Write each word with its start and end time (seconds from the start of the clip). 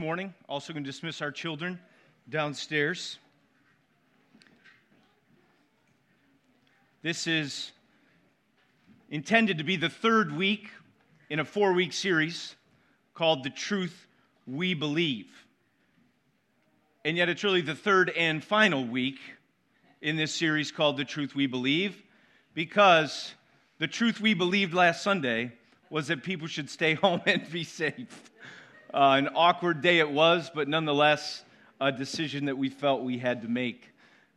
morning. 0.00 0.32
Also, 0.48 0.72
going 0.72 0.82
to 0.82 0.88
dismiss 0.90 1.20
our 1.20 1.30
children 1.30 1.78
downstairs. 2.30 3.18
This 7.02 7.26
is 7.26 7.72
intended 9.10 9.58
to 9.58 9.64
be 9.64 9.76
the 9.76 9.90
third 9.90 10.34
week 10.34 10.70
in 11.28 11.38
a 11.38 11.44
four 11.44 11.74
week 11.74 11.92
series 11.92 12.56
called 13.12 13.44
The 13.44 13.50
Truth 13.50 14.06
We 14.46 14.72
Believe. 14.72 15.26
And 17.04 17.18
yet, 17.18 17.28
it's 17.28 17.44
really 17.44 17.60
the 17.60 17.74
third 17.74 18.08
and 18.08 18.42
final 18.42 18.86
week 18.86 19.18
in 20.00 20.16
this 20.16 20.34
series 20.34 20.72
called 20.72 20.96
The 20.96 21.04
Truth 21.04 21.34
We 21.34 21.46
Believe 21.46 22.02
because 22.54 23.34
the 23.78 23.86
truth 23.86 24.18
we 24.18 24.32
believed 24.32 24.72
last 24.72 25.02
Sunday 25.02 25.52
was 25.90 26.06
that 26.06 26.22
people 26.22 26.46
should 26.46 26.70
stay 26.70 26.94
home 27.02 27.20
and 27.26 27.50
be 27.52 27.64
safe. 27.64 28.30
Uh, 28.92 29.14
an 29.18 29.28
awkward 29.36 29.82
day 29.82 30.00
it 30.00 30.10
was, 30.10 30.50
but 30.52 30.66
nonetheless, 30.66 31.44
a 31.80 31.92
decision 31.92 32.46
that 32.46 32.58
we 32.58 32.68
felt 32.68 33.04
we 33.04 33.18
had 33.18 33.42
to 33.42 33.46
make. 33.46 33.88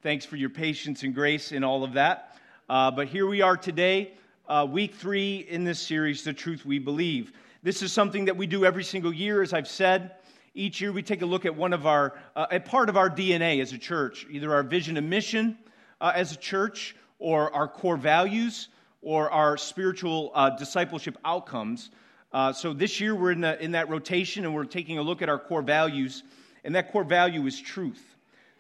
Thanks 0.04 0.26
for 0.26 0.36
your 0.36 0.52
patience 0.52 1.02
and 1.02 1.16
grace 1.16 1.52
in 1.52 1.64
all 1.64 1.84
of 1.84 1.94
that. 1.94 2.38
Uh, 2.70 2.92
but 2.92 3.08
here 3.08 3.26
we 3.26 3.42
are 3.42 3.58
today, 3.58 4.14
uh, 4.48 4.68
week 4.70 4.94
three 4.94 5.38
in 5.38 5.64
this 5.64 5.80
series, 5.80 6.24
The 6.24 6.34
Truth 6.34 6.68
We 6.68 6.78
Believe. 6.78 7.34
This 7.64 7.82
is 7.82 7.92
something 7.92 8.26
that 8.26 8.38
we 8.38 8.46
do 8.46 8.64
every 8.64 8.84
single 8.84 9.12
year, 9.12 9.42
as 9.42 9.54
I've 9.54 9.68
said. 9.68 10.12
Each 10.54 10.80
year 10.80 10.92
we 10.92 11.02
take 11.02 11.24
a 11.24 11.26
look 11.26 11.46
at 11.46 11.56
one 11.56 11.74
of 11.74 11.88
our, 11.88 12.14
uh, 12.36 12.46
a 12.52 12.60
part 12.60 12.90
of 12.90 12.96
our 12.96 13.10
DNA 13.10 13.60
as 13.60 13.74
a 13.74 13.80
church, 13.80 14.28
either 14.30 14.54
our 14.54 14.62
vision 14.62 14.98
and 14.98 15.10
mission 15.10 15.58
uh, 16.00 16.12
as 16.14 16.32
a 16.32 16.38
church, 16.38 16.96
or 17.18 17.52
our 17.56 17.68
core 17.68 17.98
values, 17.98 18.68
or 19.02 19.32
our 19.32 19.58
spiritual 19.58 20.32
uh, 20.36 20.52
discipleship 20.52 21.18
outcomes. 21.26 21.90
Uh, 22.34 22.52
so 22.52 22.74
this 22.74 23.00
year 23.00 23.14
we're 23.14 23.32
in, 23.32 23.42
the, 23.42 23.64
in 23.64 23.72
that 23.74 23.90
rotation 23.90 24.44
and 24.44 24.56
we're 24.56 24.66
taking 24.66 24.98
a 24.98 25.02
look 25.04 25.22
at 25.22 25.30
our 25.30 25.38
core 25.38 25.62
values, 25.62 26.24
and 26.64 26.74
that 26.74 26.92
core 26.92 27.04
value 27.04 27.46
is 27.46 27.60
truth. 27.60 28.04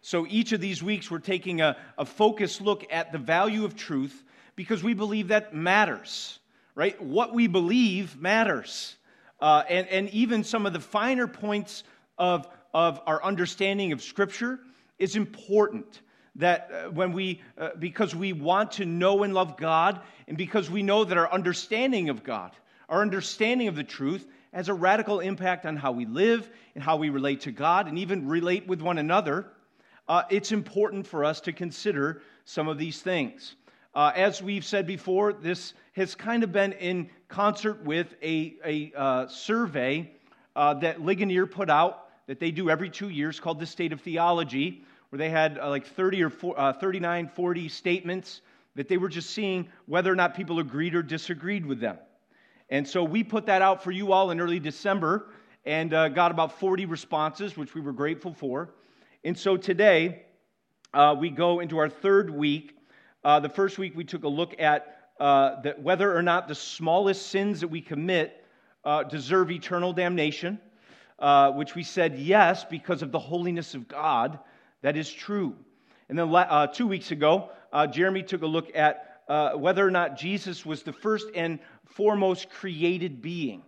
So 0.01 0.27
each 0.29 0.51
of 0.51 0.61
these 0.61 0.83
weeks 0.83 1.09
we're 1.09 1.19
taking 1.19 1.61
a, 1.61 1.75
a 1.97 2.05
focused 2.05 2.61
look 2.61 2.85
at 2.91 3.11
the 3.11 3.17
value 3.17 3.65
of 3.65 3.75
truth 3.75 4.23
because 4.55 4.83
we 4.83 4.93
believe 4.93 5.29
that 5.29 5.55
matters, 5.55 6.39
right? 6.75 7.01
What 7.01 7.33
we 7.33 7.47
believe 7.47 8.15
matters. 8.21 8.95
Uh, 9.39 9.63
and, 9.67 9.87
and 9.87 10.09
even 10.11 10.43
some 10.43 10.65
of 10.65 10.73
the 10.73 10.79
finer 10.79 11.27
points 11.27 11.83
of, 12.17 12.47
of 12.73 13.01
our 13.07 13.23
understanding 13.23 13.91
of 13.91 14.03
Scripture 14.03 14.59
is 14.99 15.15
important 15.15 16.01
that 16.35 16.69
uh, 16.71 16.91
when 16.91 17.11
we, 17.11 17.41
uh, 17.57 17.69
because 17.79 18.15
we 18.15 18.33
want 18.33 18.73
to 18.73 18.85
know 18.85 19.23
and 19.23 19.33
love 19.33 19.57
God, 19.57 19.99
and 20.27 20.37
because 20.37 20.69
we 20.69 20.83
know 20.83 21.03
that 21.03 21.17
our 21.17 21.31
understanding 21.31 22.09
of 22.09 22.23
God, 22.23 22.51
our 22.93 23.01
understanding 23.01 23.67
of 23.67 23.75
the 23.75 23.83
truth, 23.83 24.27
has 24.53 24.69
a 24.69 24.73
radical 24.73 25.19
impact 25.19 25.65
on 25.65 25.75
how 25.75 25.91
we 25.91 26.05
live 26.05 26.47
and 26.75 26.83
how 26.83 26.95
we 26.95 27.09
relate 27.09 27.41
to 27.41 27.51
God 27.51 27.87
and 27.87 27.97
even 27.97 28.27
relate 28.27 28.67
with 28.67 28.83
one 28.83 28.99
another, 28.99 29.47
uh, 30.07 30.21
it's 30.29 30.51
important 30.51 31.07
for 31.07 31.25
us 31.25 31.41
to 31.41 31.53
consider 31.53 32.21
some 32.45 32.67
of 32.67 32.77
these 32.77 33.01
things. 33.01 33.55
Uh, 33.95 34.11
as 34.15 34.43
we've 34.43 34.63
said 34.63 34.85
before, 34.85 35.33
this 35.33 35.73
has 35.93 36.13
kind 36.13 36.43
of 36.43 36.51
been 36.51 36.73
in 36.73 37.09
concert 37.29 37.83
with 37.83 38.13
a, 38.21 38.53
a 38.63 38.91
uh, 38.95 39.27
survey 39.27 40.11
uh, 40.55 40.75
that 40.75 41.01
Ligonier 41.01 41.47
put 41.47 41.71
out 41.71 42.09
that 42.27 42.39
they 42.39 42.51
do 42.51 42.69
every 42.69 42.91
two 42.91 43.09
years 43.09 43.39
called 43.39 43.59
the 43.59 43.65
State 43.65 43.91
of 43.91 44.01
Theology 44.01 44.83
where 45.09 45.17
they 45.17 45.31
had 45.31 45.57
uh, 45.57 45.67
like 45.67 45.87
30 45.87 46.21
or 46.21 46.29
4, 46.29 46.59
uh, 46.59 46.73
39, 46.73 47.27
40 47.29 47.69
statements 47.69 48.41
that 48.75 48.87
they 48.87 48.97
were 48.97 49.09
just 49.09 49.31
seeing 49.31 49.67
whether 49.87 50.11
or 50.11 50.15
not 50.15 50.35
people 50.35 50.59
agreed 50.59 50.93
or 50.93 51.01
disagreed 51.01 51.65
with 51.65 51.79
them. 51.79 51.97
And 52.73 52.87
so 52.87 53.03
we 53.03 53.23
put 53.23 53.45
that 53.45 53.61
out 53.61 53.83
for 53.83 53.91
you 53.91 54.13
all 54.13 54.31
in 54.31 54.41
early 54.41 54.59
December 54.59 55.27
and 55.63 55.93
uh, 55.93 56.09
got 56.09 56.31
about 56.31 56.59
40 56.59 56.87
responses, 56.87 57.55
which 57.55 57.75
we 57.75 57.81
were 57.81 57.93
grateful 57.93 58.33
for. 58.33 58.73
And 59.23 59.37
so 59.37 59.57
today 59.57 60.23
uh, 60.91 61.15
we 61.15 61.29
go 61.29 61.59
into 61.59 61.77
our 61.77 61.87
third 61.87 62.31
week. 62.31 62.75
Uh, 63.23 63.39
the 63.39 63.47
first 63.47 63.77
week 63.77 63.95
we 63.95 64.03
took 64.03 64.23
a 64.23 64.27
look 64.27 64.59
at 64.59 65.11
uh, 65.19 65.61
the, 65.61 65.71
whether 65.73 66.17
or 66.17 66.23
not 66.23 66.47
the 66.47 66.55
smallest 66.55 67.27
sins 67.27 67.61
that 67.61 67.67
we 67.67 67.79
commit 67.79 68.43
uh, 68.83 69.03
deserve 69.03 69.51
eternal 69.51 69.93
damnation, 69.93 70.59
uh, 71.19 71.51
which 71.51 71.75
we 71.75 71.83
said 71.83 72.17
yes 72.17 72.65
because 72.65 73.03
of 73.03 73.11
the 73.11 73.19
holiness 73.19 73.75
of 73.75 73.87
God. 73.87 74.39
That 74.81 74.97
is 74.97 75.13
true. 75.13 75.55
And 76.09 76.17
then 76.17 76.67
two 76.73 76.87
weeks 76.87 77.11
ago, 77.11 77.51
Jeremy 77.91 78.23
took 78.23 78.41
a 78.41 78.47
look 78.47 78.75
at 78.75 79.21
whether 79.55 79.87
or 79.87 79.91
not 79.91 80.17
Jesus 80.17 80.65
was 80.65 80.81
the 80.81 80.91
first 80.91 81.27
and 81.35 81.59
foremost 81.85 82.49
created 82.49 83.21
being. 83.21 83.63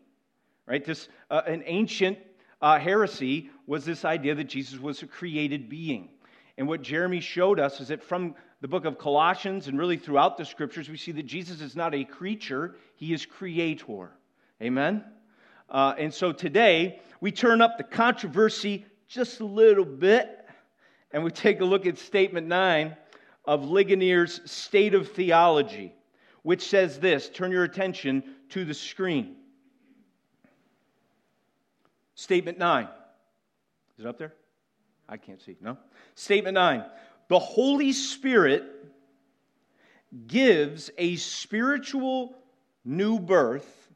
Right? 0.66 0.84
This 0.84 1.10
uh, 1.30 1.42
an 1.46 1.64
ancient 1.66 2.18
uh, 2.62 2.80
heresy 2.80 3.50
was 3.68 3.86
this 3.86 4.06
idea 4.06 4.36
that 4.36 4.46
Jesus 4.46 4.80
was 4.80 5.02
a 5.04 5.08
created 5.08 5.70
being. 5.70 6.10
And 6.58 6.68
what 6.68 6.82
Jeremy 6.82 7.20
showed 7.20 7.60
us 7.60 7.80
is 7.80 7.90
that 7.90 8.02
from 8.02 8.36
the 8.62 8.68
book 8.68 8.86
of 8.86 8.98
Colossians 8.98 9.68
and 9.68 9.78
really 9.78 9.98
throughout 9.98 10.38
the 10.38 10.46
scriptures, 10.46 10.90
we 10.90 10.98
see 10.98 11.12
that 11.12 11.26
Jesus 11.26 11.62
is 11.62 11.76
not 11.76 11.94
a 11.94 12.04
creature, 12.04 12.76
he 12.96 13.14
is 13.14 13.26
creator. 13.26 14.12
Amen? 14.62 15.04
Uh, 15.70 15.94
and 15.98 16.14
so 16.14 16.32
today, 16.32 17.02
we 17.20 17.32
turn 17.32 17.62
up 17.62 17.78
the 17.78 17.84
controversy 17.84 18.86
just 19.08 19.40
a 19.40 19.46
little 19.46 19.86
bit 19.86 20.48
and 21.12 21.24
we 21.24 21.32
take 21.32 21.62
a 21.62 21.66
look 21.66 21.86
at 21.86 21.98
statement 21.98 22.48
nine 22.48 22.96
of 23.46 23.66
Ligonier's 23.66 24.42
State 24.50 24.94
of 24.94 25.12
Theology, 25.12 25.94
which 26.46 26.62
says 26.62 27.00
this 27.00 27.28
turn 27.28 27.52
your 27.52 27.64
attention 27.64 28.24
to 28.50 28.66
the 28.66 28.74
screen. 28.76 29.36
Statement 32.14 32.60
nine. 32.60 32.88
Is 33.98 34.06
it 34.06 34.08
up 34.08 34.20
there? 34.20 34.32
I 35.10 35.18
can't 35.18 35.42
see. 35.42 35.58
No? 35.60 35.76
Statement 36.14 36.54
nine. 36.54 36.86
The 37.30 37.40
Holy 37.40 37.92
Spirit 37.92 38.64
gives 40.28 40.92
a 41.00 41.16
spiritual 41.16 42.36
new 42.84 43.20
birth 43.20 43.90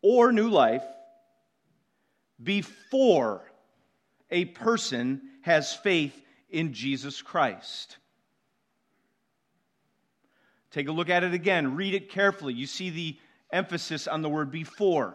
or 0.00 0.30
new 0.30 0.48
life 0.48 0.84
before 2.40 3.50
a 4.30 4.44
person 4.44 5.22
has 5.40 5.74
faith 5.74 6.22
in 6.50 6.72
Jesus 6.72 7.20
Christ. 7.20 7.96
Take 10.70 10.88
a 10.88 10.92
look 10.92 11.10
at 11.10 11.24
it 11.24 11.34
again. 11.34 11.74
Read 11.76 11.94
it 11.94 12.10
carefully. 12.10 12.54
You 12.54 12.66
see 12.66 12.90
the 12.90 13.16
emphasis 13.52 14.06
on 14.06 14.22
the 14.22 14.28
word 14.28 14.50
before. 14.50 15.14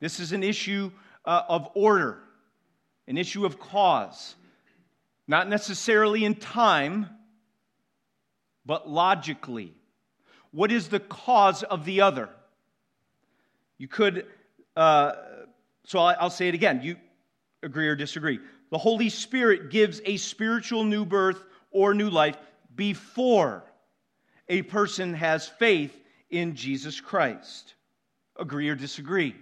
This 0.00 0.20
is 0.20 0.32
an 0.32 0.42
issue 0.42 0.90
uh, 1.24 1.42
of 1.48 1.68
order, 1.74 2.18
an 3.06 3.18
issue 3.18 3.44
of 3.44 3.58
cause. 3.58 4.34
Not 5.28 5.48
necessarily 5.48 6.24
in 6.24 6.34
time, 6.34 7.08
but 8.64 8.88
logically. 8.88 9.74
What 10.52 10.72
is 10.72 10.88
the 10.88 11.00
cause 11.00 11.62
of 11.62 11.84
the 11.84 12.00
other? 12.00 12.28
You 13.78 13.88
could, 13.88 14.26
uh, 14.74 15.12
so 15.84 15.98
I'll 15.98 16.30
say 16.30 16.48
it 16.48 16.54
again. 16.54 16.80
You 16.82 16.96
agree 17.62 17.88
or 17.88 17.96
disagree 17.96 18.40
the 18.70 18.78
Holy 18.78 19.08
Spirit 19.08 19.70
gives 19.70 20.00
a 20.04 20.16
spiritual 20.16 20.84
new 20.84 21.04
birth 21.04 21.44
or 21.70 21.94
new 21.94 22.10
life 22.10 22.36
before 22.74 23.64
a 24.48 24.62
person 24.62 25.14
has 25.14 25.48
faith 25.48 25.96
in 26.30 26.54
Jesus 26.54 27.00
Christ. 27.00 27.74
Agree 28.38 28.68
or 28.68 28.74
disagree? 28.74 29.34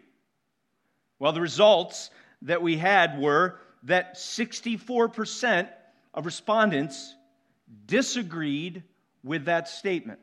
Well, 1.19 1.33
the 1.33 1.41
results 1.41 2.11
that 2.43 2.63
we 2.63 2.77
had 2.77 3.19
were 3.19 3.59
that 3.85 4.17
64% 4.17 5.69
of 6.13 6.27
respondents 6.27 7.15
disagreed 7.87 8.83
with 9.23 9.47
that 9.47 9.69
statement. 9.69 10.21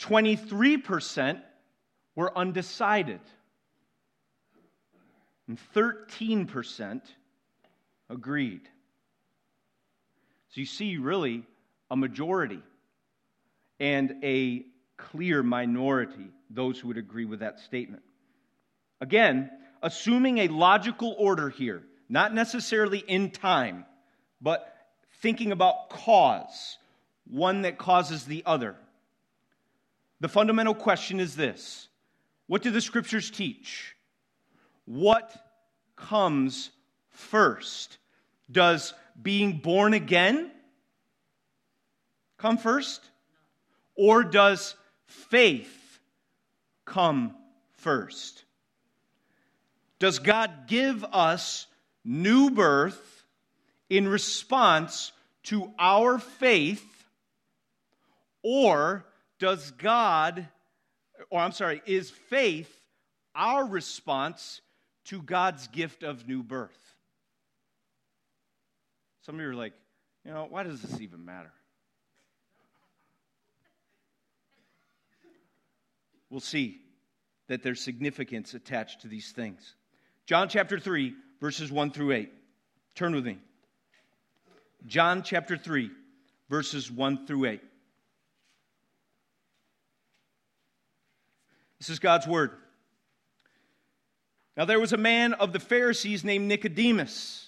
23% 0.00 1.40
were 2.14 2.36
undecided 2.36 3.20
and 5.48 5.58
13% 5.74 7.00
agreed. 8.10 8.68
So 10.50 10.60
you 10.60 10.66
see, 10.66 10.96
really, 10.96 11.44
a 11.90 11.96
majority 11.96 12.62
and 13.80 14.16
a 14.22 14.64
clear 14.96 15.42
minority, 15.42 16.30
those 16.50 16.78
who 16.78 16.88
would 16.88 16.98
agree 16.98 17.24
with 17.24 17.40
that 17.40 17.60
statement. 17.60 18.02
Again, 19.00 19.50
assuming 19.82 20.38
a 20.38 20.48
logical 20.48 21.14
order 21.18 21.48
here, 21.48 21.82
not 22.08 22.34
necessarily 22.34 22.98
in 22.98 23.30
time, 23.30 23.84
but 24.40 24.74
thinking 25.20 25.52
about 25.52 25.90
cause, 25.90 26.78
one 27.26 27.62
that 27.62 27.78
causes 27.78 28.24
the 28.24 28.42
other. 28.46 28.74
The 30.20 30.28
fundamental 30.28 30.74
question 30.74 31.20
is 31.20 31.36
this 31.36 31.88
What 32.46 32.62
do 32.62 32.70
the 32.70 32.80
scriptures 32.80 33.30
teach? 33.30 33.94
what 34.88 35.36
comes 35.96 36.70
first? 37.10 37.98
Does 38.50 38.94
being 39.20 39.58
born 39.58 39.94
again 39.94 40.50
come 42.38 42.56
first? 42.56 43.02
Or 43.96 44.22
does 44.22 44.74
faith 45.06 45.98
come 46.84 47.34
first? 47.78 48.44
Does 49.98 50.20
God 50.20 50.68
give 50.68 51.04
us 51.04 51.66
new 52.04 52.50
birth 52.50 53.24
in 53.90 54.06
response 54.06 55.12
to 55.44 55.72
our 55.78 56.18
faith, 56.18 56.84
or 58.42 59.04
does 59.38 59.70
God, 59.72 60.46
or 61.30 61.40
I'm 61.40 61.52
sorry, 61.52 61.82
is 61.86 62.10
faith 62.10 62.72
our 63.34 63.64
response 63.64 64.60
to 65.06 65.22
God's 65.22 65.68
gift 65.68 66.02
of 66.02 66.28
new 66.28 66.42
birth? 66.42 66.87
Some 69.28 69.34
of 69.34 69.42
you 69.42 69.50
are 69.50 69.54
like, 69.54 69.74
you 70.24 70.32
know, 70.32 70.46
why 70.48 70.62
does 70.62 70.80
this 70.80 71.02
even 71.02 71.22
matter? 71.22 71.52
We'll 76.30 76.40
see 76.40 76.80
that 77.48 77.62
there's 77.62 77.82
significance 77.82 78.54
attached 78.54 79.02
to 79.02 79.08
these 79.08 79.32
things. 79.32 79.74
John 80.24 80.48
chapter 80.48 80.80
3, 80.80 81.12
verses 81.42 81.70
1 81.70 81.90
through 81.90 82.12
8. 82.12 82.32
Turn 82.94 83.14
with 83.14 83.26
me. 83.26 83.36
John 84.86 85.22
chapter 85.22 85.58
3, 85.58 85.90
verses 86.48 86.90
1 86.90 87.26
through 87.26 87.44
8. 87.44 87.60
This 91.80 91.90
is 91.90 91.98
God's 91.98 92.26
word. 92.26 92.52
Now 94.56 94.64
there 94.64 94.80
was 94.80 94.94
a 94.94 94.96
man 94.96 95.34
of 95.34 95.52
the 95.52 95.60
Pharisees 95.60 96.24
named 96.24 96.48
Nicodemus, 96.48 97.47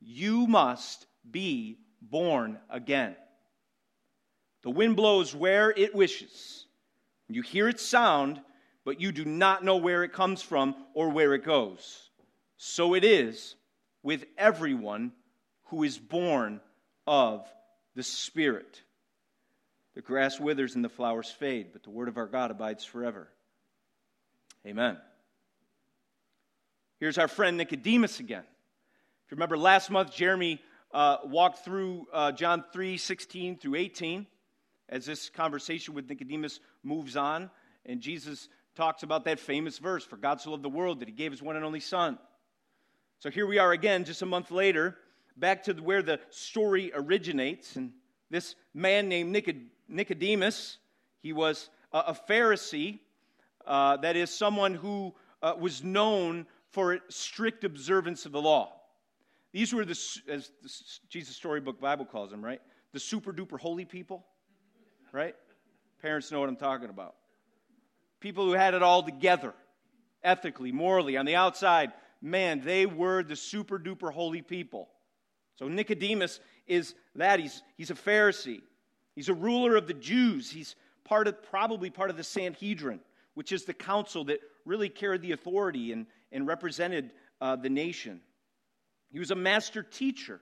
You 0.00 0.46
must 0.46 1.06
be 1.28 1.78
born 2.00 2.58
again. 2.70 3.16
The 4.62 4.70
wind 4.70 4.96
blows 4.96 5.34
where 5.34 5.70
it 5.70 5.94
wishes. 5.94 6.66
You 7.28 7.42
hear 7.42 7.68
its 7.68 7.82
sound, 7.82 8.40
but 8.84 9.00
you 9.00 9.12
do 9.12 9.24
not 9.24 9.64
know 9.64 9.76
where 9.76 10.02
it 10.02 10.12
comes 10.12 10.42
from 10.42 10.74
or 10.94 11.10
where 11.10 11.34
it 11.34 11.44
goes. 11.44 12.10
So 12.56 12.94
it 12.94 13.04
is 13.04 13.54
with 14.02 14.24
everyone 14.36 15.12
who 15.66 15.84
is 15.84 15.98
born 15.98 16.60
of 17.06 17.46
the 17.94 18.02
Spirit. 18.02 18.82
The 19.94 20.02
grass 20.02 20.40
withers 20.40 20.74
and 20.74 20.84
the 20.84 20.88
flowers 20.88 21.30
fade, 21.30 21.68
but 21.72 21.82
the 21.82 21.90
word 21.90 22.08
of 22.08 22.16
our 22.16 22.26
God 22.26 22.50
abides 22.50 22.84
forever. 22.84 23.28
Amen. 24.66 24.96
Here's 27.00 27.18
our 27.18 27.28
friend 27.28 27.56
Nicodemus 27.56 28.20
again. 28.20 28.44
You 29.30 29.34
remember 29.34 29.58
last 29.58 29.90
month, 29.90 30.14
Jeremy 30.14 30.58
uh, 30.90 31.18
walked 31.24 31.62
through 31.62 32.06
uh, 32.14 32.32
John 32.32 32.64
3 32.72 32.96
16 32.96 33.58
through 33.58 33.74
18 33.74 34.26
as 34.88 35.04
this 35.04 35.28
conversation 35.28 35.92
with 35.92 36.08
Nicodemus 36.08 36.60
moves 36.82 37.14
on, 37.14 37.50
and 37.84 38.00
Jesus 38.00 38.48
talks 38.74 39.02
about 39.02 39.26
that 39.26 39.38
famous 39.38 39.76
verse 39.76 40.02
For 40.02 40.16
God 40.16 40.40
so 40.40 40.52
loved 40.52 40.62
the 40.62 40.70
world 40.70 41.00
that 41.00 41.08
he 41.08 41.14
gave 41.14 41.30
his 41.30 41.42
one 41.42 41.56
and 41.56 41.64
only 41.64 41.80
Son. 41.80 42.18
So 43.18 43.28
here 43.28 43.46
we 43.46 43.58
are 43.58 43.72
again, 43.72 44.06
just 44.06 44.22
a 44.22 44.26
month 44.26 44.50
later, 44.50 44.96
back 45.36 45.64
to 45.64 45.74
where 45.74 46.00
the 46.00 46.20
story 46.30 46.90
originates. 46.94 47.76
And 47.76 47.92
this 48.30 48.54
man 48.72 49.10
named 49.10 49.30
Nicodemus, 49.88 50.78
he 51.20 51.34
was 51.34 51.68
a 51.92 52.14
Pharisee, 52.14 53.00
uh, 53.66 53.98
that 53.98 54.16
is, 54.16 54.30
someone 54.30 54.72
who 54.72 55.14
uh, 55.42 55.52
was 55.60 55.84
known 55.84 56.46
for 56.70 56.98
strict 57.10 57.64
observance 57.64 58.24
of 58.24 58.32
the 58.32 58.40
law. 58.40 58.77
These 59.58 59.74
were 59.74 59.84
the, 59.84 59.98
as 60.28 60.52
Jesus 61.08 61.34
Storybook 61.34 61.80
Bible 61.80 62.04
calls 62.04 62.30
them, 62.30 62.44
right? 62.44 62.60
The 62.92 63.00
super 63.00 63.32
duper 63.32 63.58
holy 63.58 63.84
people, 63.84 64.24
right? 65.10 65.34
Parents 66.00 66.30
know 66.30 66.38
what 66.38 66.48
I'm 66.48 66.54
talking 66.54 66.90
about. 66.90 67.16
People 68.20 68.44
who 68.44 68.52
had 68.52 68.74
it 68.74 68.84
all 68.84 69.02
together, 69.02 69.52
ethically, 70.22 70.70
morally, 70.70 71.16
on 71.16 71.26
the 71.26 71.34
outside. 71.34 71.92
Man, 72.22 72.60
they 72.64 72.86
were 72.86 73.24
the 73.24 73.34
super 73.34 73.80
duper 73.80 74.12
holy 74.12 74.42
people. 74.42 74.90
So 75.56 75.66
Nicodemus 75.66 76.38
is 76.68 76.94
that. 77.16 77.40
He's, 77.40 77.60
he's 77.76 77.90
a 77.90 77.94
Pharisee. 77.94 78.62
He's 79.16 79.28
a 79.28 79.34
ruler 79.34 79.74
of 79.74 79.88
the 79.88 79.94
Jews. 79.94 80.48
He's 80.48 80.76
part 81.02 81.26
of, 81.26 81.42
probably 81.42 81.90
part 81.90 82.10
of 82.10 82.16
the 82.16 82.22
Sanhedrin, 82.22 83.00
which 83.34 83.50
is 83.50 83.64
the 83.64 83.74
council 83.74 84.22
that 84.26 84.38
really 84.64 84.88
carried 84.88 85.22
the 85.22 85.32
authority 85.32 85.90
and, 85.90 86.06
and 86.30 86.46
represented 86.46 87.10
uh, 87.40 87.56
the 87.56 87.70
nation. 87.70 88.20
He 89.10 89.18
was 89.18 89.30
a 89.30 89.36
master 89.36 89.82
teacher, 89.82 90.40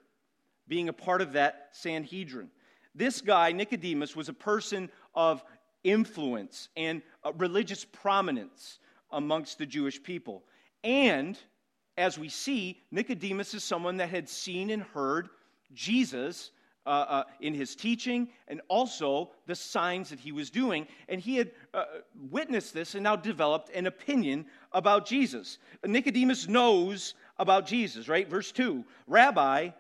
being 0.68 0.88
a 0.88 0.92
part 0.92 1.22
of 1.22 1.32
that 1.34 1.68
Sanhedrin. 1.72 2.50
This 2.94 3.20
guy, 3.20 3.52
Nicodemus, 3.52 4.16
was 4.16 4.28
a 4.28 4.34
person 4.34 4.90
of 5.14 5.44
influence 5.84 6.68
and 6.76 7.02
uh, 7.24 7.32
religious 7.34 7.84
prominence 7.84 8.78
amongst 9.12 9.58
the 9.58 9.66
Jewish 9.66 10.02
people. 10.02 10.42
And 10.82 11.38
as 11.96 12.18
we 12.18 12.28
see, 12.28 12.82
Nicodemus 12.90 13.54
is 13.54 13.64
someone 13.64 13.96
that 13.98 14.08
had 14.08 14.28
seen 14.28 14.70
and 14.70 14.82
heard 14.82 15.28
Jesus 15.73 16.50
uh, 16.87 16.88
uh, 17.08 17.25
in 17.40 17.52
his 17.52 17.75
teaching 17.75 18.28
and 18.49 18.61
also 18.68 19.32
the 19.46 19.54
signs 19.54 20.11
that 20.11 20.20
he 20.20 20.30
was 20.30 20.50
doing. 20.50 20.87
And 21.08 21.20
he 21.20 21.37
had 21.37 21.50
uh, 21.75 21.85
witnessed 22.30 22.75
this 22.75 22.94
and 22.94 23.02
now 23.02 23.16
developed 23.16 23.70
an 23.75 23.87
opinion 23.87 24.46
about 24.73 25.06
Jesus. 25.06 25.58
Nicodemus 25.85 26.49
knows 26.49 27.14
about 27.38 27.66
Jesus, 27.66 28.09
right? 28.09 28.28
Verse 28.28 28.52
2 28.52 28.85
Rabbi, 29.07 29.71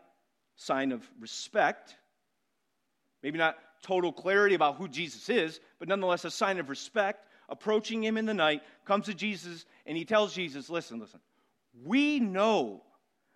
sign 0.56 0.92
of 0.92 1.08
respect, 1.20 1.94
maybe 3.22 3.38
not 3.38 3.56
total 3.82 4.12
clarity 4.12 4.54
about 4.54 4.76
who 4.76 4.88
Jesus 4.88 5.28
is, 5.28 5.60
but 5.78 5.88
nonetheless 5.88 6.24
a 6.24 6.30
sign 6.30 6.58
of 6.58 6.68
respect. 6.68 7.28
Approaching 7.48 8.02
him 8.02 8.16
in 8.16 8.26
the 8.26 8.34
night, 8.34 8.62
comes 8.84 9.06
to 9.06 9.14
Jesus 9.14 9.66
and 9.86 9.96
he 9.96 10.04
tells 10.04 10.34
Jesus, 10.34 10.68
Listen, 10.68 10.98
listen, 10.98 11.20
we 11.84 12.18
know 12.18 12.82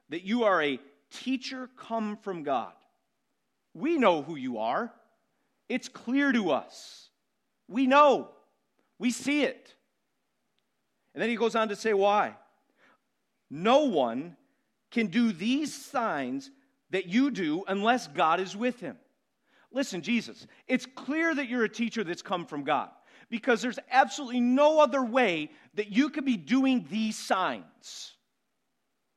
that 0.09 0.25
you 0.25 0.43
are 0.45 0.61
a 0.61 0.81
teacher 1.11 1.69
come 1.77 2.17
from 2.17 2.43
God. 2.43 2.73
We 3.73 3.99
know 3.99 4.23
who 4.23 4.35
you 4.35 4.59
are. 4.59 4.93
It's 5.69 5.89
clear 5.89 6.33
to 6.33 6.51
us. 6.51 7.09
We 7.69 7.87
know. 7.87 8.31
We 8.99 9.13
see 9.13 9.45
it. 9.45 9.75
And 11.15 11.23
then 11.23 11.31
he 11.31 11.37
goes 11.37 11.55
on 11.55 11.69
to 11.69 11.77
say 11.77 11.95
why. 11.95 12.35
No 13.51 13.85
one 13.85 14.37
can 14.91 15.09
do 15.09 15.33
these 15.33 15.75
signs 15.75 16.51
that 16.91 17.07
you 17.07 17.31
do 17.31 17.65
unless 17.69 18.07
God 18.07 18.41
is 18.41 18.57
with 18.57 18.81
him. 18.81 18.97
Listen, 19.73 20.03
Jesus, 20.03 20.47
it's 20.67 20.87
clear 20.87 21.35
that 21.35 21.49
you're 21.49 21.65
a 21.65 21.69
teacher 21.69 22.03
that's 22.03 22.23
come 22.23 22.47
from 22.47 22.65
God 22.65 22.91
because 23.29 23.63
there's 23.63 23.79
absolutely 23.91 24.41
no 24.41 24.81
other 24.81 25.05
way 25.05 25.51
that 25.75 25.91
you 25.91 26.11
could 26.11 26.25
be 26.25 26.37
doing 26.37 26.87
these 26.91 27.17
signs. 27.17 28.15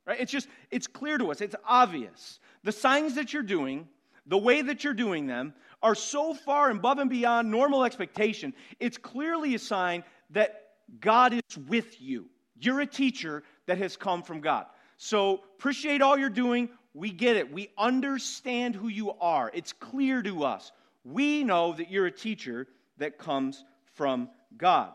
Right? 0.06 0.20
It's 0.20 0.32
just, 0.32 0.48
it's 0.70 0.86
clear 0.86 1.18
to 1.18 1.32
us, 1.32 1.42
it's 1.42 1.56
obvious. 1.66 2.40
The 2.64 2.72
signs 2.72 3.16
that 3.16 3.34
you're 3.34 3.42
doing, 3.42 3.88
the 4.28 4.38
way 4.38 4.62
that 4.62 4.84
you're 4.84 4.94
doing 4.94 5.26
them, 5.26 5.54
are 5.82 5.96
so 5.96 6.34
far 6.34 6.70
above 6.70 7.00
and 7.00 7.10
beyond 7.10 7.50
normal 7.50 7.84
expectation. 7.84 8.54
It's 8.80 8.98
clearly 8.98 9.56
a 9.56 9.60
sign 9.60 10.04
that 10.30 10.62
God 11.00 11.34
is 11.34 11.58
with 11.68 12.00
you. 12.00 12.30
You're 12.56 12.82
a 12.82 12.86
teacher 12.86 13.44
that 13.66 13.78
has 13.78 13.98
come 13.98 14.24
from 14.24 14.42
God. 14.42 14.66
So 14.98 15.42
appreciate 15.58 16.02
all 16.02 16.18
you're 16.18 16.30
doing. 16.30 16.70
We 16.94 17.12
get 17.12 17.36
it. 17.36 17.52
We 17.52 17.70
understand 17.78 18.76
who 18.76 18.88
you 18.88 19.12
are. 19.14 19.52
It's 19.54 19.74
clear 19.74 20.22
to 20.22 20.44
us. 20.44 20.72
We 21.04 21.44
know 21.44 21.74
that 21.74 21.90
you're 21.90 22.06
a 22.06 22.12
teacher 22.12 22.68
that 22.98 23.18
comes 23.18 23.64
from 23.94 24.30
God. 24.58 24.94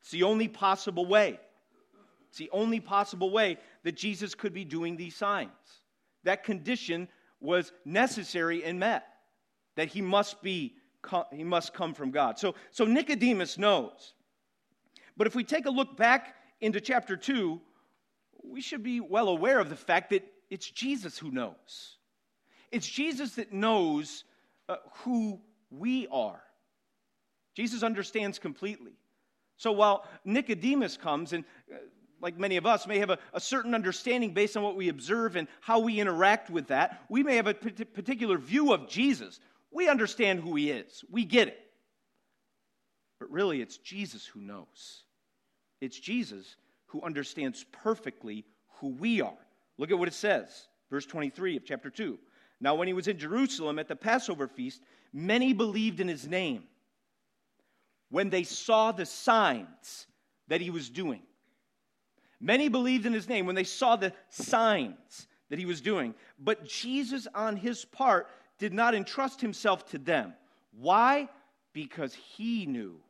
It's 0.00 0.10
the 0.10 0.22
only 0.22 0.48
possible 0.48 1.06
way. 1.06 1.38
It's 2.28 2.38
the 2.38 2.50
only 2.52 2.80
possible 2.80 3.30
way 3.30 3.58
that 3.84 3.96
Jesus 3.96 4.34
could 4.34 4.52
be 4.52 4.64
doing 4.64 4.96
these 4.96 5.16
signs. 5.16 5.50
That 6.24 6.44
condition 6.44 7.08
was 7.40 7.72
necessary 7.84 8.64
and 8.64 8.78
met, 8.78 9.06
that 9.76 9.88
he 9.88 10.02
must 10.02 10.42
be 10.42 10.74
he 11.32 11.44
must 11.44 11.72
come 11.72 11.94
from 11.94 12.10
God. 12.10 12.38
So, 12.38 12.54
so 12.70 12.84
Nicodemus 12.84 13.56
knows. 13.56 14.14
But 15.16 15.26
if 15.26 15.34
we 15.34 15.44
take 15.44 15.66
a 15.66 15.70
look 15.70 15.96
back 15.96 16.34
into 16.60 16.80
chapter 16.80 17.16
2, 17.16 17.60
we 18.42 18.60
should 18.60 18.82
be 18.82 19.00
well 19.00 19.28
aware 19.28 19.58
of 19.58 19.68
the 19.68 19.76
fact 19.76 20.10
that 20.10 20.24
it's 20.50 20.70
Jesus 20.70 21.18
who 21.18 21.30
knows. 21.30 21.96
It's 22.70 22.86
Jesus 22.86 23.34
that 23.36 23.52
knows 23.52 24.24
uh, 24.68 24.76
who 25.04 25.40
we 25.70 26.06
are. 26.08 26.40
Jesus 27.54 27.82
understands 27.82 28.38
completely. 28.38 28.92
So 29.56 29.72
while 29.72 30.04
Nicodemus 30.24 30.96
comes, 30.96 31.32
and 31.32 31.44
uh, 31.72 31.78
like 32.20 32.38
many 32.38 32.56
of 32.56 32.66
us, 32.66 32.86
may 32.86 32.98
have 32.98 33.10
a, 33.10 33.18
a, 33.32 33.40
certain 33.40 33.74
understanding 33.74 34.32
based 34.32 34.56
on 34.56 34.62
what 34.62 34.76
we 34.76 34.88
observe 34.88 35.36
and 35.36 35.48
how 35.60 35.80
we 35.80 36.00
interact 36.00 36.50
with 36.50 36.68
that, 36.68 37.02
we 37.08 37.22
may 37.22 37.36
have 37.36 37.46
a 37.46 37.54
p- 37.54 37.84
particular 37.84 38.38
view 38.38 38.72
of 38.72 38.88
Jesus. 38.88 39.40
We 39.70 39.88
understand 39.88 40.40
who 40.40 40.54
he 40.54 40.70
is, 40.70 41.04
we 41.10 41.24
get 41.24 41.48
it. 41.48 41.58
But 43.18 43.30
really, 43.30 43.60
it's 43.60 43.78
Jesus 43.78 44.24
who 44.24 44.40
knows. 44.40 45.02
It's 45.80 45.98
Jesus 45.98 46.56
who 46.88 47.02
understands 47.02 47.64
perfectly 47.72 48.44
who 48.80 48.88
we 48.88 49.20
are. 49.20 49.38
Look 49.78 49.90
at 49.90 49.98
what 49.98 50.08
it 50.08 50.14
says, 50.14 50.68
verse 50.90 51.06
23 51.06 51.56
of 51.56 51.64
chapter 51.64 51.90
2. 51.90 52.18
Now, 52.60 52.74
when 52.74 52.88
he 52.88 52.94
was 52.94 53.08
in 53.08 53.18
Jerusalem 53.18 53.78
at 53.78 53.88
the 53.88 53.96
Passover 53.96 54.48
feast, 54.48 54.82
many 55.12 55.52
believed 55.52 56.00
in 56.00 56.08
his 56.08 56.26
name 56.26 56.64
when 58.10 58.30
they 58.30 58.42
saw 58.42 58.90
the 58.90 59.06
signs 59.06 60.06
that 60.48 60.60
he 60.60 60.70
was 60.70 60.90
doing. 60.90 61.22
Many 62.40 62.68
believed 62.68 63.06
in 63.06 63.12
his 63.12 63.28
name 63.28 63.46
when 63.46 63.54
they 63.54 63.64
saw 63.64 63.96
the 63.96 64.12
signs 64.28 65.28
that 65.50 65.58
he 65.58 65.66
was 65.66 65.80
doing. 65.80 66.14
But 66.38 66.64
Jesus, 66.64 67.26
on 67.34 67.56
his 67.56 67.84
part, 67.84 68.28
did 68.58 68.72
not 68.72 68.94
entrust 68.94 69.40
himself 69.40 69.88
to 69.90 69.98
them. 69.98 70.34
Why? 70.72 71.28
Because 71.72 72.14
he 72.14 72.66
knew 72.66 73.00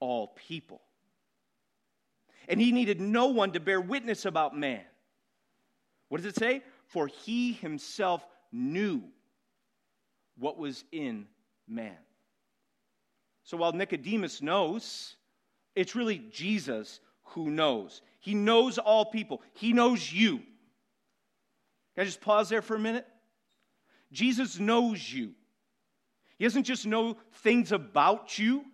all 0.00 0.28
people. 0.48 0.80
And 2.48 2.60
he 2.60 2.72
needed 2.72 3.00
no 3.00 3.26
one 3.26 3.52
to 3.52 3.60
bear 3.60 3.80
witness 3.80 4.24
about 4.24 4.56
man. 4.56 4.82
What 6.08 6.18
does 6.18 6.26
it 6.26 6.36
say? 6.36 6.62
For 6.86 7.06
he 7.06 7.52
himself 7.52 8.26
knew 8.52 9.02
what 10.38 10.58
was 10.58 10.84
in 10.90 11.26
man. 11.68 11.96
So 13.44 13.56
while 13.56 13.72
Nicodemus 13.72 14.42
knows, 14.42 15.16
it's 15.74 15.94
really 15.94 16.18
Jesus 16.32 17.00
who 17.22 17.50
knows. 17.50 18.02
He 18.20 18.34
knows 18.34 18.78
all 18.78 19.06
people, 19.06 19.42
He 19.54 19.72
knows 19.72 20.12
you. 20.12 20.38
Can 21.94 22.02
I 22.02 22.04
just 22.04 22.20
pause 22.20 22.48
there 22.48 22.62
for 22.62 22.76
a 22.76 22.80
minute? 22.80 23.06
Jesus 24.12 24.58
knows 24.58 25.12
you. 25.12 25.32
He 26.38 26.44
doesn't 26.44 26.64
just 26.64 26.86
know 26.86 27.16
things 27.42 27.72
about 27.72 28.38
you, 28.38 28.64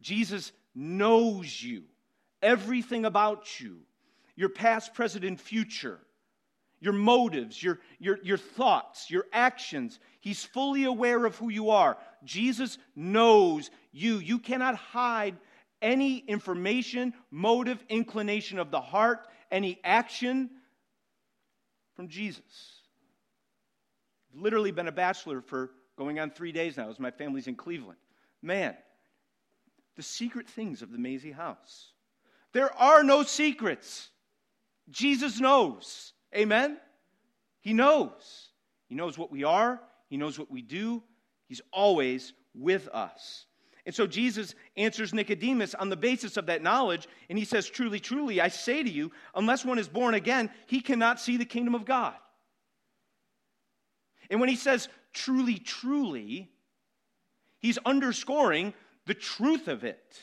Jesus 0.00 0.52
knows 0.74 1.62
you. 1.62 1.84
Everything 2.46 3.04
about 3.04 3.60
you, 3.60 3.78
your 4.36 4.48
past, 4.48 4.94
present, 4.94 5.24
and 5.24 5.40
future 5.40 6.00
your 6.80 6.92
motives, 6.92 7.62
your, 7.62 7.80
your, 7.98 8.18
your 8.22 8.36
thoughts, 8.36 9.10
your 9.10 9.24
actions. 9.32 9.98
He's 10.20 10.44
fully 10.44 10.84
aware 10.84 11.24
of 11.24 11.36
who 11.36 11.48
you 11.48 11.70
are. 11.70 11.96
Jesus 12.24 12.78
knows 12.94 13.70
you. 13.92 14.18
You 14.18 14.38
cannot 14.38 14.76
hide 14.76 15.36
any 15.80 16.18
information, 16.18 17.14
motive, 17.30 17.82
inclination 17.88 18.58
of 18.58 18.70
the 18.70 18.80
heart, 18.80 19.26
any 19.50 19.80
action 19.84 20.50
from 21.94 22.08
Jesus. 22.08 22.80
I've 24.34 24.42
literally 24.42 24.70
been 24.70 24.88
a 24.88 24.92
bachelor 24.92 25.40
for 25.40 25.70
going 25.96 26.18
on 26.18 26.30
three 26.30 26.52
days 26.52 26.76
now 26.76 26.90
as 26.90 27.00
my 27.00 27.10
family's 27.10 27.46
in 27.46 27.54
Cleveland. 27.54 27.98
Man, 28.42 28.76
the 29.96 30.02
secret 30.02 30.46
things 30.46 30.82
of 30.82 30.92
the 30.92 30.98
Maisie 30.98 31.32
house. 31.32 31.92
There 32.56 32.74
are 32.80 33.04
no 33.04 33.22
secrets. 33.22 34.08
Jesus 34.88 35.38
knows. 35.38 36.14
Amen? 36.34 36.78
He 37.60 37.74
knows. 37.74 38.48
He 38.88 38.94
knows 38.94 39.18
what 39.18 39.30
we 39.30 39.44
are, 39.44 39.78
He 40.08 40.16
knows 40.16 40.38
what 40.38 40.50
we 40.50 40.62
do. 40.62 41.02
He's 41.48 41.60
always 41.70 42.32
with 42.54 42.88
us. 42.94 43.44
And 43.84 43.94
so 43.94 44.06
Jesus 44.06 44.54
answers 44.74 45.12
Nicodemus 45.12 45.74
on 45.74 45.90
the 45.90 45.98
basis 45.98 46.38
of 46.38 46.46
that 46.46 46.62
knowledge, 46.62 47.06
and 47.28 47.38
he 47.38 47.44
says, 47.44 47.68
Truly, 47.68 48.00
truly, 48.00 48.40
I 48.40 48.48
say 48.48 48.82
to 48.82 48.90
you, 48.90 49.12
unless 49.34 49.62
one 49.62 49.78
is 49.78 49.86
born 49.86 50.14
again, 50.14 50.48
he 50.66 50.80
cannot 50.80 51.20
see 51.20 51.36
the 51.36 51.44
kingdom 51.44 51.74
of 51.74 51.84
God. 51.84 52.14
And 54.30 54.40
when 54.40 54.48
he 54.48 54.56
says, 54.56 54.88
Truly, 55.12 55.58
truly, 55.58 56.50
he's 57.58 57.76
underscoring 57.84 58.72
the 59.04 59.12
truth 59.12 59.68
of 59.68 59.84
it. 59.84 60.22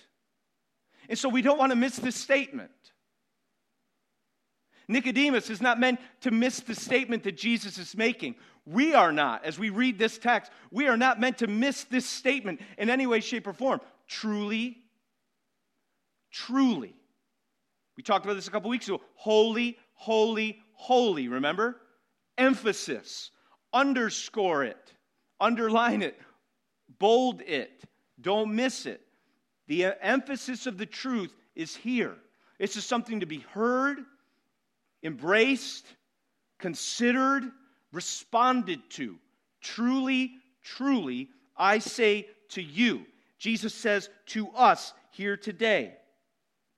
And 1.09 1.17
so 1.17 1.29
we 1.29 1.41
don't 1.41 1.57
want 1.57 1.71
to 1.71 1.75
miss 1.75 1.97
this 1.97 2.15
statement. 2.15 2.71
Nicodemus 4.87 5.49
is 5.49 5.61
not 5.61 5.79
meant 5.79 5.99
to 6.21 6.31
miss 6.31 6.59
the 6.59 6.75
statement 6.75 7.23
that 7.23 7.37
Jesus 7.37 7.77
is 7.77 7.95
making. 7.95 8.35
We 8.65 8.93
are 8.93 9.11
not, 9.11 9.45
as 9.45 9.59
we 9.59 9.69
read 9.69 9.97
this 9.97 10.17
text, 10.17 10.51
we 10.71 10.87
are 10.87 10.97
not 10.97 11.19
meant 11.19 11.39
to 11.39 11.47
miss 11.47 11.83
this 11.85 12.05
statement 12.05 12.61
in 12.77 12.89
any 12.89 13.07
way, 13.07 13.19
shape, 13.19 13.47
or 13.47 13.53
form. 13.53 13.81
Truly, 14.07 14.77
truly. 16.31 16.93
We 17.95 18.03
talked 18.03 18.25
about 18.25 18.35
this 18.35 18.47
a 18.47 18.51
couple 18.51 18.69
weeks 18.69 18.87
ago. 18.87 19.01
Holy, 19.15 19.77
holy, 19.93 20.59
holy. 20.73 21.27
Remember? 21.27 21.77
Emphasis. 22.37 23.31
Underscore 23.71 24.63
it. 24.63 24.93
Underline 25.39 26.01
it. 26.01 26.19
Bold 26.99 27.41
it. 27.41 27.83
Don't 28.19 28.55
miss 28.55 28.85
it. 28.85 29.02
The 29.67 29.85
emphasis 30.01 30.67
of 30.67 30.77
the 30.77 30.85
truth 30.85 31.33
is 31.55 31.75
here. 31.75 32.15
It's 32.59 32.73
just 32.73 32.87
something 32.87 33.19
to 33.19 33.25
be 33.25 33.39
heard 33.39 33.99
embraced, 35.03 35.85
considered, 36.59 37.43
responded 37.91 38.81
to. 38.91 39.17
Truly, 39.61 40.31
truly, 40.63 41.29
I 41.57 41.79
say 41.79 42.27
to 42.49 42.61
you, 42.61 43.05
Jesus 43.37 43.73
says 43.73 44.09
to 44.27 44.49
us 44.49 44.93
here 45.11 45.37
today, 45.37 45.95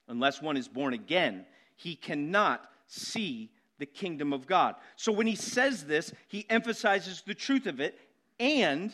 unless 0.08 0.42
one 0.42 0.58
is 0.58 0.68
born 0.68 0.94
again, 0.94 1.46
he 1.76 1.96
cannot 1.96 2.68
see 2.88 3.52
the 3.78 3.86
kingdom 3.86 4.34
of 4.34 4.48
God. 4.48 4.76
So 4.96 5.12
when 5.12 5.28
he 5.28 5.36
says 5.36 5.86
this, 5.86 6.14
he 6.28 6.46
emphasizes 6.50 7.22
the 7.22 7.34
truth 7.34 7.68
of 7.68 7.80
it 7.80 8.00
and 8.40 8.94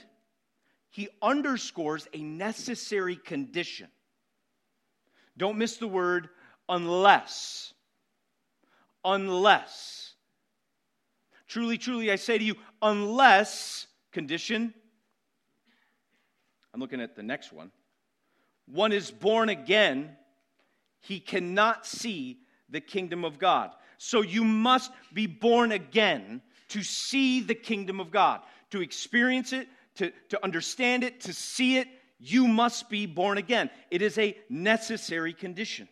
he 0.92 1.10
underscores 1.22 2.08
a 2.14 2.22
necessary 2.22 3.16
condition. 3.16 3.88
Don't 5.38 5.58
miss 5.58 5.78
the 5.78 5.88
word 5.88 6.30
unless 6.70 7.74
unless. 9.04 10.14
Truly, 11.48 11.78
truly, 11.78 12.12
I 12.12 12.16
say 12.16 12.38
to 12.38 12.44
you, 12.44 12.56
unless, 12.82 13.88
condition, 14.12 14.74
I'm 16.74 16.80
looking 16.80 17.02
at 17.02 17.16
the 17.16 17.24
next 17.24 17.52
one, 17.52 17.72
one 18.66 18.92
is 18.94 19.12
born 19.12 19.50
again, 19.50 20.16
he 21.02 21.20
cannot 21.20 21.86
see 21.86 22.40
the 22.70 22.80
kingdom 22.80 23.26
of 23.26 23.38
God. 23.38 23.72
So 23.98 24.22
you 24.22 24.46
must 24.46 24.92
be 25.14 25.28
born 25.28 25.72
again 25.72 26.42
to 26.70 26.84
see 26.84 27.42
the 27.42 27.56
kingdom 27.56 28.00
of 28.00 28.12
God, 28.12 28.42
to 28.70 28.82
experience 28.82 29.52
it, 29.52 29.68
to, 29.96 30.12
to 30.30 30.44
understand 30.44 31.04
it, 31.04 31.22
to 31.22 31.34
see 31.34 31.78
it. 31.78 31.88
You 32.20 32.48
must 32.48 32.90
be 32.90 33.06
born 33.06 33.38
again. 33.38 33.70
It 33.90 34.02
is 34.02 34.18
a 34.18 34.38
necessary 34.50 35.34
condition. 35.34 35.88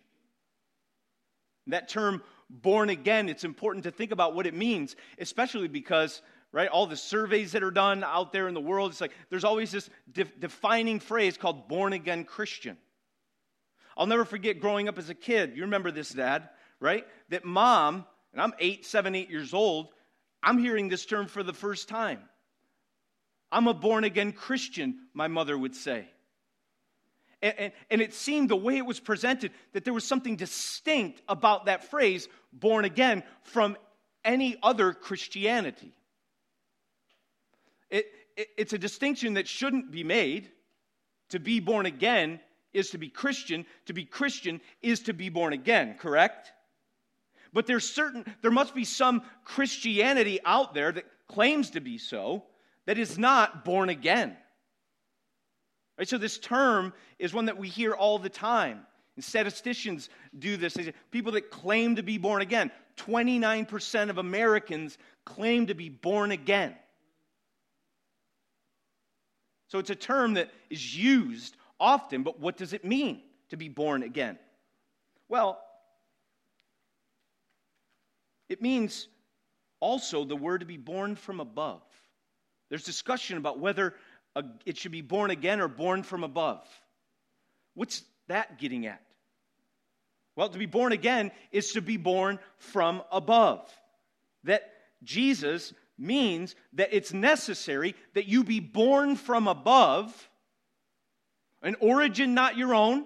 That 1.68 1.90
term 1.90 2.24
born 2.50 2.90
again, 2.90 3.30
it's 3.30 3.44
important 3.44 3.84
to 3.84 3.92
think 3.92 4.12
about 4.12 4.36
what 4.36 4.48
it 4.48 4.54
means, 4.54 4.96
especially 5.20 5.68
because, 5.68 6.22
right, 6.52 6.68
all 6.68 6.88
the 6.88 6.98
surveys 6.98 7.52
that 7.52 7.64
are 7.64 7.72
done 7.72 8.04
out 8.04 8.32
there 8.32 8.48
in 8.48 8.54
the 8.54 8.62
world, 8.62 8.92
it's 8.92 9.02
like 9.02 9.14
there's 9.30 9.44
always 9.44 9.72
this 9.72 9.90
de- 10.12 10.24
defining 10.24 11.00
phrase 11.00 11.38
called 11.38 11.68
born 11.68 11.94
again 11.94 12.24
Christian. 12.24 12.78
I'll 13.98 14.08
never 14.08 14.26
forget 14.26 14.60
growing 14.60 14.88
up 14.88 14.98
as 14.98 15.10
a 15.10 15.16
kid. 15.16 15.56
You 15.56 15.64
remember 15.64 15.92
this, 15.92 16.10
Dad, 16.10 16.50
right? 16.80 17.06
That 17.30 17.46
mom, 17.46 18.06
and 18.34 18.42
I'm 18.42 18.54
eight, 18.60 18.86
seven, 18.86 19.14
eight 19.14 19.30
years 19.30 19.54
old, 19.54 19.90
I'm 20.42 20.58
hearing 20.58 20.90
this 20.90 21.06
term 21.06 21.28
for 21.28 21.44
the 21.44 21.54
first 21.54 21.90
time. 21.90 22.20
I'm 23.52 23.68
a 23.68 23.74
born 23.74 24.04
again 24.04 24.32
Christian, 24.32 25.00
my 25.14 25.28
mother 25.28 25.58
would 25.58 25.76
say. 25.76 26.08
And, 27.42 27.56
and, 27.58 27.74
and, 27.90 28.02
it 28.02 28.14
seemed 28.14 28.50
the 28.50 28.56
way 28.56 28.78
it 28.78 28.86
was 28.86 29.00
presented 29.00 29.52
that 29.72 29.86
there 29.86 29.94
was 29.94 30.04
something 30.04 30.36
distinct 30.36 31.22
about 31.28 31.66
that 31.66 31.86
phrase, 31.86 32.28
born 32.52 32.84
again, 32.84 33.24
from 33.44 33.78
any 34.26 34.58
other 34.62 34.94
Christianity. 34.94 35.94
It, 37.90 38.08
it, 38.36 38.48
it's 38.58 38.74
a 38.74 38.78
distinction 38.78 39.36
that 39.36 39.48
shouldn't 39.48 39.92
be 39.92 40.04
made. 40.04 40.50
To 41.30 41.40
be 41.40 41.60
born 41.60 41.86
again 41.86 42.40
is 42.74 42.90
to 42.90 42.98
be 42.98 43.08
Christian, 43.08 43.66
to 43.86 43.94
be 43.94 44.04
Christian 44.04 44.62
is 44.82 45.02
to 45.02 45.14
be 45.14 45.30
born 45.30 45.54
again, 45.54 45.96
correct? 45.98 46.52
But 47.54 47.68
there's 47.68 47.88
certain 47.90 48.26
there 48.42 48.52
must 48.52 48.76
be 48.76 48.84
some 48.84 49.22
Christianity 49.46 50.40
out 50.44 50.74
there 50.74 50.92
that 50.92 51.06
claims 51.28 51.72
to 51.72 51.82
be 51.82 51.98
so 51.98 52.44
that 52.90 52.98
is 52.98 53.20
not 53.20 53.64
born 53.64 53.90
again. 53.90 54.36
Right? 55.96 56.10
So 56.10 56.18
this 56.18 56.40
term 56.40 56.92
is 57.20 57.36
one 57.36 57.46
that 57.46 57.60
we 57.60 57.68
hear 57.68 57.94
all 57.94 58.18
the 58.18 58.30
time. 58.30 58.80
And 59.16 59.24
statisticians 59.24 60.10
do 60.40 60.58
this. 60.58 60.76
People 61.12 61.34
that 61.34 61.52
claim 61.52 61.98
to 61.98 62.02
be 62.02 62.18
born 62.18 62.42
again. 62.42 62.72
29% 62.98 64.10
of 64.10 64.18
Americans 64.18 64.98
claim 65.24 65.68
to 65.68 65.76
be 65.76 65.90
born 65.90 66.32
again. 66.32 66.76
So 69.68 69.78
it's 69.78 69.92
a 69.92 69.96
term 69.96 70.34
that 70.34 70.50
is 70.72 70.98
used 70.98 71.58
often, 71.80 72.24
but 72.24 72.40
what 72.40 72.58
does 72.58 72.74
it 72.74 72.84
mean 72.84 73.22
to 73.50 73.56
be 73.56 73.70
born 73.70 74.02
again? 74.02 74.40
Well, 75.28 75.62
it 78.50 78.64
means 78.64 79.08
also 79.80 80.26
the 80.26 80.36
word 80.36 80.62
to 80.62 80.66
be 80.66 80.78
born 80.78 81.16
from 81.16 81.40
above. 81.40 81.84
There's 82.70 82.84
discussion 82.84 83.38
about 83.38 83.60
whether 83.60 83.96
it 84.66 84.78
should 84.78 84.92
be 84.92 85.02
born 85.02 85.32
again 85.32 85.60
or 85.60 85.68
born 85.68 86.04
from 86.04 86.24
above. 86.24 86.66
What's 87.74 88.04
that 88.28 88.60
getting 88.60 88.86
at? 88.86 89.02
Well, 90.36 90.50
to 90.50 90.58
be 90.58 90.68
born 90.68 90.94
again 90.94 91.32
is 91.52 91.74
to 91.74 91.82
be 91.82 91.98
born 91.98 92.40
from 92.58 93.02
above. 93.12 93.70
That 94.44 94.72
Jesus 95.04 95.74
means 95.98 96.56
that 96.74 96.94
it's 96.94 97.12
necessary 97.12 97.96
that 98.14 98.28
you 98.28 98.44
be 98.44 98.60
born 98.60 99.16
from 99.16 99.48
above, 99.48 100.30
an 101.62 101.76
origin 101.82 102.34
not 102.34 102.56
your 102.56 102.74
own. 102.74 103.06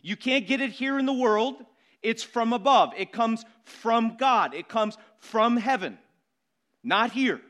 You 0.00 0.16
can't 0.16 0.46
get 0.46 0.60
it 0.60 0.70
here 0.70 0.98
in 0.98 1.06
the 1.06 1.12
world. 1.12 1.56
It's 2.02 2.22
from 2.22 2.52
above. 2.52 2.92
It 2.96 3.12
comes 3.12 3.44
from 3.64 4.16
God. 4.16 4.54
It 4.54 4.68
comes 4.68 4.96
from 5.18 5.56
heaven, 5.56 5.98
not 6.82 7.12
here. 7.12 7.40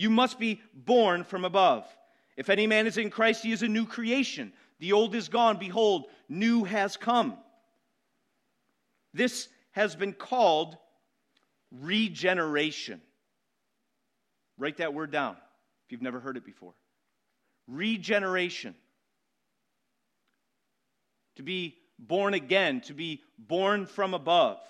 You 0.00 0.08
must 0.08 0.38
be 0.38 0.62
born 0.72 1.24
from 1.24 1.44
above. 1.44 1.86
If 2.34 2.48
any 2.48 2.66
man 2.66 2.86
is 2.86 2.96
in 2.96 3.10
Christ, 3.10 3.42
he 3.42 3.52
is 3.52 3.62
a 3.62 3.68
new 3.68 3.84
creation. 3.84 4.54
The 4.78 4.94
old 4.94 5.14
is 5.14 5.28
gone. 5.28 5.58
Behold, 5.58 6.06
new 6.26 6.64
has 6.64 6.96
come. 6.96 7.36
This 9.12 9.46
has 9.72 9.94
been 9.94 10.14
called 10.14 10.78
regeneration. 11.70 13.02
Write 14.56 14.78
that 14.78 14.94
word 14.94 15.10
down 15.10 15.36
if 15.84 15.92
you've 15.92 16.00
never 16.00 16.18
heard 16.18 16.38
it 16.38 16.46
before. 16.46 16.72
Regeneration. 17.68 18.74
To 21.36 21.42
be 21.42 21.76
born 21.98 22.32
again, 22.32 22.80
to 22.86 22.94
be 22.94 23.20
born 23.38 23.84
from 23.84 24.14
above. 24.14 24.60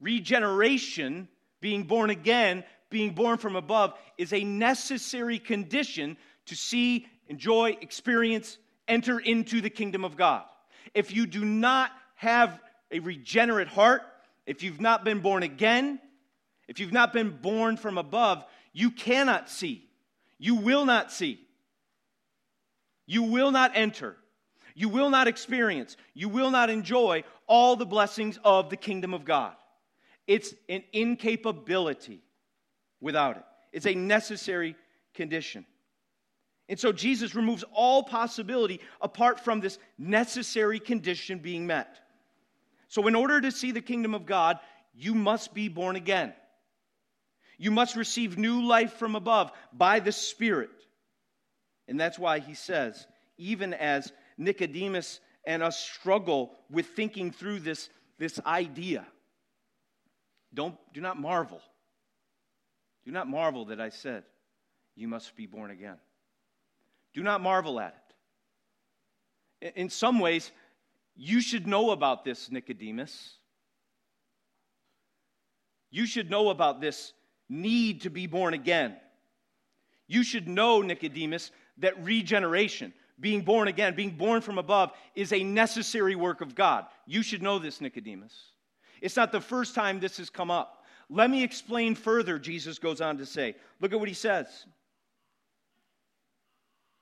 Regeneration, 0.00 1.28
being 1.60 1.82
born 1.82 2.08
again, 2.08 2.64
being 2.90 3.14
born 3.14 3.38
from 3.38 3.56
above, 3.56 3.94
is 4.16 4.32
a 4.32 4.44
necessary 4.44 5.38
condition 5.38 6.16
to 6.46 6.56
see, 6.56 7.06
enjoy, 7.28 7.76
experience, 7.80 8.58
enter 8.86 9.18
into 9.18 9.60
the 9.60 9.70
kingdom 9.70 10.04
of 10.04 10.16
God. 10.16 10.44
If 10.94 11.14
you 11.14 11.26
do 11.26 11.44
not 11.44 11.90
have 12.14 12.58
a 12.90 13.00
regenerate 13.00 13.68
heart, 13.68 14.02
if 14.46 14.62
you've 14.62 14.80
not 14.80 15.04
been 15.04 15.20
born 15.20 15.42
again, 15.42 16.00
if 16.68 16.80
you've 16.80 16.92
not 16.92 17.12
been 17.12 17.30
born 17.30 17.76
from 17.76 17.98
above, 17.98 18.44
you 18.72 18.90
cannot 18.90 19.50
see. 19.50 19.88
You 20.38 20.56
will 20.56 20.84
not 20.84 21.12
see. 21.12 21.40
You 23.06 23.24
will 23.24 23.50
not 23.50 23.72
enter. 23.74 24.16
You 24.74 24.88
will 24.88 25.10
not 25.10 25.28
experience. 25.28 25.96
You 26.14 26.28
will 26.28 26.50
not 26.50 26.70
enjoy 26.70 27.24
all 27.46 27.76
the 27.76 27.86
blessings 27.86 28.38
of 28.44 28.70
the 28.70 28.76
kingdom 28.76 29.12
of 29.12 29.24
God. 29.24 29.54
It's 30.26 30.54
an 30.68 30.84
incapability 30.92 32.22
without 33.00 33.36
it, 33.36 33.44
it's 33.72 33.86
a 33.86 33.94
necessary 33.94 34.76
condition. 35.14 35.64
And 36.68 36.78
so 36.78 36.92
Jesus 36.92 37.34
removes 37.34 37.64
all 37.72 38.02
possibility 38.02 38.80
apart 39.00 39.40
from 39.40 39.60
this 39.60 39.78
necessary 39.96 40.80
condition 40.80 41.38
being 41.38 41.66
met. 41.66 41.98
So, 42.88 43.06
in 43.06 43.14
order 43.14 43.40
to 43.40 43.50
see 43.50 43.72
the 43.72 43.80
kingdom 43.80 44.14
of 44.14 44.26
God, 44.26 44.58
you 44.94 45.14
must 45.14 45.54
be 45.54 45.68
born 45.68 45.96
again. 45.96 46.32
You 47.58 47.70
must 47.70 47.96
receive 47.96 48.38
new 48.38 48.62
life 48.62 48.94
from 48.94 49.14
above 49.16 49.50
by 49.72 50.00
the 50.00 50.12
Spirit. 50.12 50.70
And 51.86 51.98
that's 51.98 52.18
why 52.18 52.38
he 52.38 52.54
says, 52.54 53.06
even 53.36 53.74
as 53.74 54.12
Nicodemus 54.36 55.20
and 55.44 55.62
us 55.62 55.78
struggle 55.78 56.52
with 56.70 56.86
thinking 56.86 57.30
through 57.30 57.60
this, 57.60 57.88
this 58.18 58.38
idea, 58.46 59.06
don't, 60.54 60.76
do 60.92 61.00
not 61.00 61.18
marvel. 61.18 61.60
Do 63.04 63.10
not 63.10 63.28
marvel 63.28 63.66
that 63.66 63.80
I 63.80 63.88
said, 63.88 64.24
You 64.94 65.08
must 65.08 65.34
be 65.36 65.46
born 65.46 65.70
again. 65.70 65.96
Do 67.14 67.22
not 67.22 67.40
marvel 67.40 67.80
at 67.80 67.96
it. 69.60 69.74
In 69.76 69.90
some 69.90 70.20
ways, 70.20 70.52
you 71.16 71.40
should 71.40 71.66
know 71.66 71.90
about 71.90 72.24
this, 72.24 72.50
Nicodemus. 72.50 73.34
You 75.90 76.06
should 76.06 76.30
know 76.30 76.50
about 76.50 76.80
this 76.80 77.12
need 77.48 78.02
to 78.02 78.10
be 78.10 78.26
born 78.26 78.54
again. 78.54 78.96
You 80.06 80.22
should 80.22 80.48
know, 80.48 80.80
Nicodemus, 80.80 81.50
that 81.78 82.02
regeneration, 82.02 82.92
being 83.20 83.40
born 83.42 83.68
again, 83.68 83.94
being 83.94 84.10
born 84.10 84.40
from 84.40 84.58
above, 84.58 84.92
is 85.14 85.32
a 85.32 85.42
necessary 85.42 86.14
work 86.14 86.40
of 86.40 86.54
God. 86.54 86.86
You 87.06 87.22
should 87.22 87.42
know 87.42 87.58
this, 87.58 87.80
Nicodemus. 87.80 88.32
It's 89.00 89.16
not 89.16 89.32
the 89.32 89.40
first 89.40 89.74
time 89.74 89.98
this 90.00 90.18
has 90.18 90.30
come 90.30 90.50
up. 90.50 90.77
Let 91.10 91.30
me 91.30 91.42
explain 91.42 91.94
further, 91.94 92.38
Jesus 92.38 92.78
goes 92.78 93.00
on 93.00 93.18
to 93.18 93.26
say. 93.26 93.54
Look 93.80 93.92
at 93.92 93.98
what 93.98 94.08
he 94.08 94.14
says. 94.14 94.46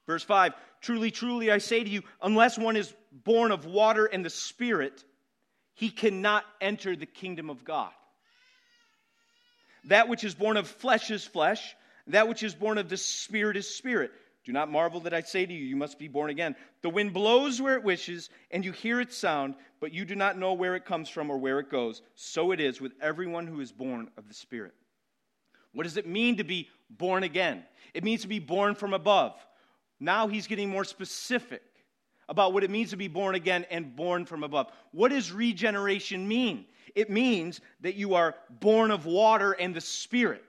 Verse 0.07 0.23
5 0.23 0.55
Truly, 0.81 1.11
truly, 1.11 1.51
I 1.51 1.59
say 1.59 1.83
to 1.83 1.91
you, 1.91 2.03
unless 2.23 2.57
one 2.59 2.77
is 2.77 2.93
born 3.13 3.51
of 3.51 3.67
water 3.67 4.07
and 4.07 4.25
the 4.25 4.31
Spirit, 4.31 5.05
he 5.75 5.91
cannot 5.91 6.45
enter 6.61 6.95
the 6.95 7.07
kingdom 7.07 7.51
of 7.51 7.65
God. 7.65 7.91
That 9.87 10.09
which 10.09 10.23
is 10.23 10.35
born 10.35 10.57
of 10.57 10.69
flesh 10.69 11.11
is 11.11 11.25
flesh, 11.25 11.75
that 12.09 12.29
which 12.29 12.43
is 12.43 12.55
born 12.55 12.79
of 12.79 12.89
the 12.89 12.97
Spirit 12.97 13.57
is 13.57 13.69
spirit. 13.75 14.13
Do 14.47 14.53
not 14.53 14.71
marvel 14.71 15.01
that 15.01 15.13
I 15.13 15.23
say 15.23 15.45
to 15.45 15.53
you, 15.53 15.65
you 15.65 15.75
must 15.75 15.99
be 15.99 16.07
born 16.07 16.31
again. 16.31 16.55
The 16.83 16.89
wind 16.89 17.13
blows 17.13 17.61
where 17.61 17.75
it 17.75 17.83
wishes, 17.83 18.31
and 18.53 18.65
you 18.65 18.71
hear 18.71 19.01
its 19.01 19.17
sound, 19.17 19.57
but 19.81 19.93
you 19.93 20.05
do 20.05 20.15
not 20.15 20.39
know 20.39 20.53
where 20.53 20.77
it 20.77 20.85
comes 20.85 21.09
from 21.09 21.31
or 21.31 21.37
where 21.37 21.59
it 21.59 21.69
goes. 21.69 22.01
So 22.15 22.53
it 22.53 22.61
is 22.61 22.81
with 22.81 22.93
everyone 23.01 23.49
who 23.49 23.61
is 23.61 23.73
born 23.73 24.09
of 24.17 24.29
the 24.29 24.35
Spirit. 24.35 24.73
What 25.73 25.83
does 25.83 25.97
it 25.97 26.07
mean 26.07 26.37
to 26.37 26.45
be 26.45 26.69
born 26.89 27.25
again? 27.25 27.65
It 27.93 28.05
means 28.05 28.23
to 28.23 28.29
be 28.29 28.39
born 28.39 28.77
from 28.77 28.95
above. 28.95 29.35
Now 29.99 30.29
he's 30.29 30.47
getting 30.47 30.71
more 30.71 30.85
specific 30.85 31.65
about 32.29 32.53
what 32.53 32.63
it 32.63 32.71
means 32.71 32.91
to 32.91 32.97
be 32.97 33.09
born 33.09 33.35
again 33.35 33.67
and 33.69 33.97
born 33.97 34.27
from 34.27 34.45
above. 34.45 34.69
What 34.93 35.11
does 35.11 35.33
regeneration 35.33 36.27
mean? 36.29 36.67
It 36.95 37.11
means 37.11 37.61
that 37.81 37.97
you 37.97 38.15
are 38.15 38.37
born 38.61 38.93
of 38.93 39.07
water 39.07 39.53
and 39.53 39.75
the 39.75 39.81
Spirit. 39.81 40.45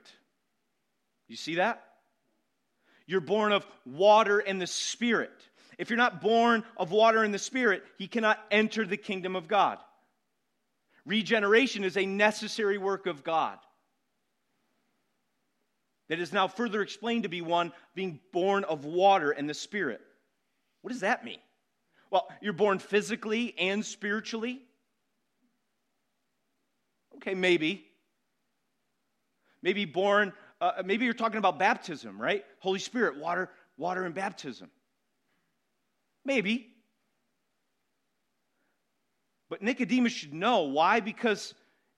You 1.27 1.35
see 1.35 1.55
that? 1.55 1.83
You're 3.07 3.21
born 3.21 3.53
of 3.53 3.65
water 3.85 4.39
and 4.39 4.61
the 4.61 4.67
Spirit. 4.67 5.31
If 5.77 5.89
you're 5.89 5.97
not 5.97 6.21
born 6.21 6.63
of 6.75 6.91
water 6.91 7.23
and 7.23 7.33
the 7.33 7.39
Spirit, 7.39 7.83
he 7.97 8.07
cannot 8.07 8.39
enter 8.51 8.85
the 8.85 8.97
kingdom 8.97 9.35
of 9.35 9.47
God. 9.47 9.79
Regeneration 11.05 11.85
is 11.85 11.95
a 11.95 12.05
necessary 12.05 12.77
work 12.77 13.07
of 13.07 13.23
God 13.23 13.57
that 16.09 16.19
is 16.19 16.33
now 16.33 16.47
further 16.47 16.81
explained 16.81 17.23
to 17.23 17.29
be 17.29 17.41
one 17.41 17.71
being 17.95 18.19
born 18.33 18.65
of 18.65 18.85
water 18.85 19.31
and 19.31 19.49
the 19.49 19.53
Spirit. 19.53 20.01
What 20.81 20.91
does 20.91 21.01
that 21.01 21.23
mean? 21.23 21.39
Well, 22.09 22.27
you're 22.41 22.53
born 22.53 22.79
physically 22.79 23.53
and 23.57 23.85
spiritually. 23.85 24.61
Okay, 27.17 27.33
maybe. 27.33 27.85
Maybe 29.61 29.85
born 29.85 30.33
uh, 30.59 30.83
maybe 30.85 31.05
you're 31.05 31.13
talking 31.13 31.37
about 31.37 31.59
baptism, 31.59 32.19
right? 32.19 32.43
Holy 32.59 32.79
Spirit, 32.79 33.17
water, 33.17 33.49
water 33.77 34.03
and 34.05 34.15
baptism. 34.15 34.69
Maybe. 36.25 36.73
But 39.49 39.61
Nicodemus 39.61 40.11
should 40.11 40.33
know. 40.33 40.63
Why? 40.63 40.99
Because 40.99 41.53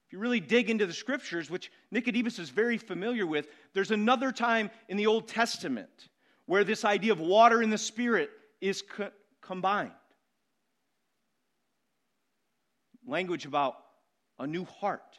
if 0.05 0.13
you 0.13 0.19
really 0.19 0.39
dig 0.39 0.69
into 0.69 0.85
the 0.85 0.93
scriptures, 0.93 1.49
which 1.49 1.71
Nicodemus 1.91 2.37
is 2.37 2.49
very 2.49 2.77
familiar 2.77 3.25
with, 3.25 3.47
there's 3.73 3.91
another 3.91 4.31
time 4.31 4.69
in 4.87 4.97
the 4.97 5.07
Old 5.07 5.27
Testament 5.27 6.09
where 6.45 6.63
this 6.63 6.83
idea 6.83 7.11
of 7.11 7.19
water 7.19 7.61
and 7.61 7.71
the 7.71 7.77
Spirit 7.77 8.29
is 8.59 8.81
co- 8.81 9.11
combined. 9.41 9.91
Language 13.07 13.45
about 13.45 13.77
a 14.37 14.45
new 14.45 14.65
heart 14.65 15.17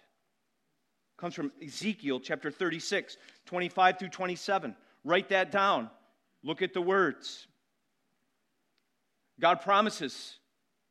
comes 1.21 1.35
from 1.35 1.53
Ezekiel 1.63 2.19
chapter 2.19 2.51
36, 2.51 3.19
25 3.45 3.99
through 3.99 4.09
27. 4.09 4.75
Write 5.05 5.29
that 5.29 5.53
down. 5.53 5.91
Look 6.43 6.63
at 6.63 6.73
the 6.73 6.81
words. 6.81 7.47
God 9.39 9.61
promises 9.61 10.39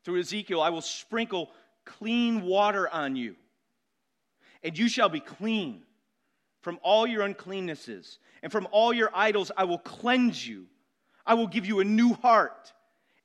through 0.03 0.19
Ezekiel, 0.19 0.61
I 0.61 0.69
will 0.69 0.81
sprinkle 0.81 1.49
clean 1.83 2.43
water 2.43 2.87
on 2.87 3.15
you, 3.15 3.35
and 4.63 4.77
you 4.77 4.87
shall 4.87 5.09
be 5.09 5.19
clean 5.19 5.81
from 6.61 6.79
all 6.83 7.07
your 7.07 7.23
uncleannesses, 7.23 8.19
and 8.43 8.51
from 8.51 8.67
all 8.71 8.93
your 8.93 9.09
idols 9.13 9.51
I 9.57 9.63
will 9.63 9.79
cleanse 9.79 10.47
you. 10.47 10.67
I 11.25 11.33
will 11.33 11.47
give 11.47 11.65
you 11.65 11.79
a 11.79 11.83
new 11.83 12.13
heart 12.13 12.71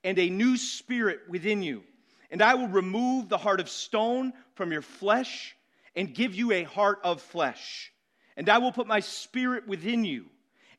and 0.03 0.19
a 0.19 0.31
new 0.31 0.57
spirit 0.57 1.21
within 1.29 1.63
you. 1.63 1.83
And 2.31 2.43
I 2.43 2.55
will 2.55 2.69
remove 2.69 3.29
the 3.29 3.39
heart 3.39 3.61
of 3.61 3.69
stone 3.69 4.33
from 4.55 4.73
your 4.73 4.83
flesh 4.83 5.57
and 5.97 6.15
give 6.15 6.35
you 6.35 6.53
a 6.53 6.65
heart 6.65 7.01
of 7.05 7.21
flesh. 7.23 7.93
And 8.37 8.49
I 8.49 8.59
will 8.59 8.73
put 8.73 8.87
my 8.87 9.01
spirit 9.01 9.69
within 9.69 10.05
you 10.05 10.27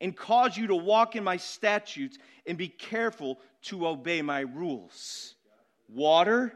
and 0.02 0.16
cause 0.16 0.58
you 0.58 0.68
to 0.68 0.76
walk 0.76 1.16
in 1.16 1.24
my 1.24 1.38
statutes 1.38 2.18
and 2.46 2.58
be 2.58 2.68
careful 2.68 3.40
to 3.64 3.88
obey 3.88 4.22
my 4.22 4.42
rules. 4.42 5.36
Water, 5.88 6.54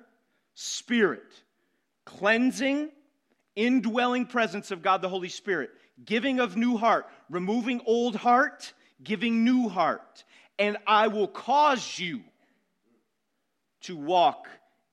spirit, 0.56 1.24
cleansing, 2.06 2.89
indwelling 3.56 4.26
presence 4.26 4.72
of 4.72 4.82
God 4.82 5.02
the 5.02 5.10
Holy 5.10 5.30
Spirit, 5.30 5.72
giving 6.04 6.39
of 6.39 6.58
new 6.58 6.78
heart, 6.78 7.08
removing 7.30 7.82
old 7.86 8.15
heart, 8.15 8.74
giving 9.04 9.45
new 9.45 9.69
heart. 9.69 10.24
And 10.58 10.78
I 10.86 11.08
will 11.08 11.28
cause 11.28 11.98
you 11.98 12.22
to 13.82 13.95
walk 13.95 14.48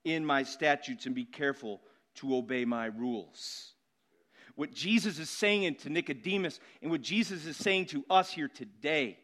in 0.05 0.25
my 0.25 0.43
statutes 0.43 1.05
and 1.05 1.13
be 1.13 1.25
careful 1.25 1.81
to 2.17 2.35
obey 2.35 2.65
my 2.65 2.85
rules. 2.87 3.73
What 4.55 4.73
Jesus 4.73 5.19
is 5.19 5.29
saying 5.29 5.75
to 5.75 5.89
Nicodemus 5.89 6.59
and 6.81 6.89
what 6.89 7.01
Jesus 7.01 7.45
is 7.45 7.57
saying 7.57 7.87
to 7.87 8.03
us 8.09 8.31
here 8.31 8.47
today, 8.47 9.19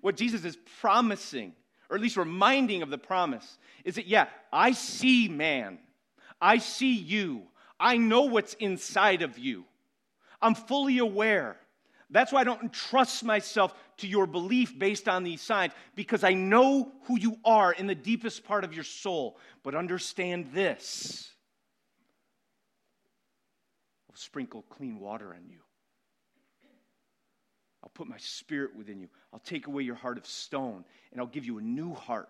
what 0.00 0.16
Jesus 0.16 0.44
is 0.44 0.56
promising, 0.80 1.54
or 1.88 1.96
at 1.96 2.02
least 2.02 2.16
reminding 2.16 2.82
of 2.82 2.90
the 2.90 2.98
promise, 2.98 3.58
is 3.84 3.96
that, 3.96 4.06
yeah, 4.06 4.26
I 4.52 4.72
see 4.72 5.28
man, 5.28 5.78
I 6.40 6.58
see 6.58 6.94
you, 6.94 7.42
I 7.78 7.98
know 7.98 8.22
what's 8.22 8.54
inside 8.54 9.22
of 9.22 9.38
you, 9.38 9.64
I'm 10.40 10.54
fully 10.54 10.98
aware. 10.98 11.56
That's 12.10 12.30
why 12.30 12.42
I 12.42 12.44
don't 12.44 12.62
entrust 12.62 13.24
myself 13.24 13.74
to 13.98 14.06
your 14.06 14.26
belief 14.26 14.78
based 14.78 15.08
on 15.08 15.22
these 15.22 15.40
signs, 15.40 15.72
because 15.94 16.24
I 16.24 16.34
know 16.34 16.92
who 17.04 17.18
you 17.18 17.38
are 17.44 17.72
in 17.72 17.86
the 17.86 17.94
deepest 17.94 18.44
part 18.44 18.64
of 18.64 18.74
your 18.74 18.84
soul. 18.84 19.38
But 19.62 19.74
understand 19.74 20.50
this 20.52 21.31
I'll 24.12 24.18
sprinkle 24.18 24.62
clean 24.68 25.00
water 25.00 25.28
on 25.34 25.48
you. 25.48 25.60
I'll 27.82 27.90
put 27.94 28.06
my 28.06 28.18
spirit 28.18 28.76
within 28.76 29.00
you. 29.00 29.08
I'll 29.32 29.40
take 29.40 29.66
away 29.66 29.82
your 29.82 29.94
heart 29.94 30.18
of 30.18 30.26
stone, 30.26 30.84
and 31.10 31.20
I'll 31.20 31.26
give 31.26 31.46
you 31.46 31.58
a 31.58 31.62
new 31.62 31.94
heart. 31.94 32.28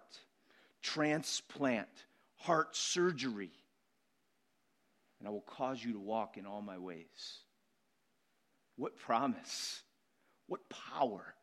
Transplant, 0.81 1.88
heart 2.37 2.77
surgery. 2.77 3.51
And 5.18 5.29
I 5.29 5.31
will 5.33 5.42
cause 5.42 5.83
you 5.83 5.92
to 5.92 5.99
walk 5.99 6.37
in 6.37 6.47
all 6.47 6.62
my 6.62 6.79
ways. 6.79 7.40
What 8.77 8.97
promise, 8.97 9.83
what 10.47 10.61
power, 10.68 11.35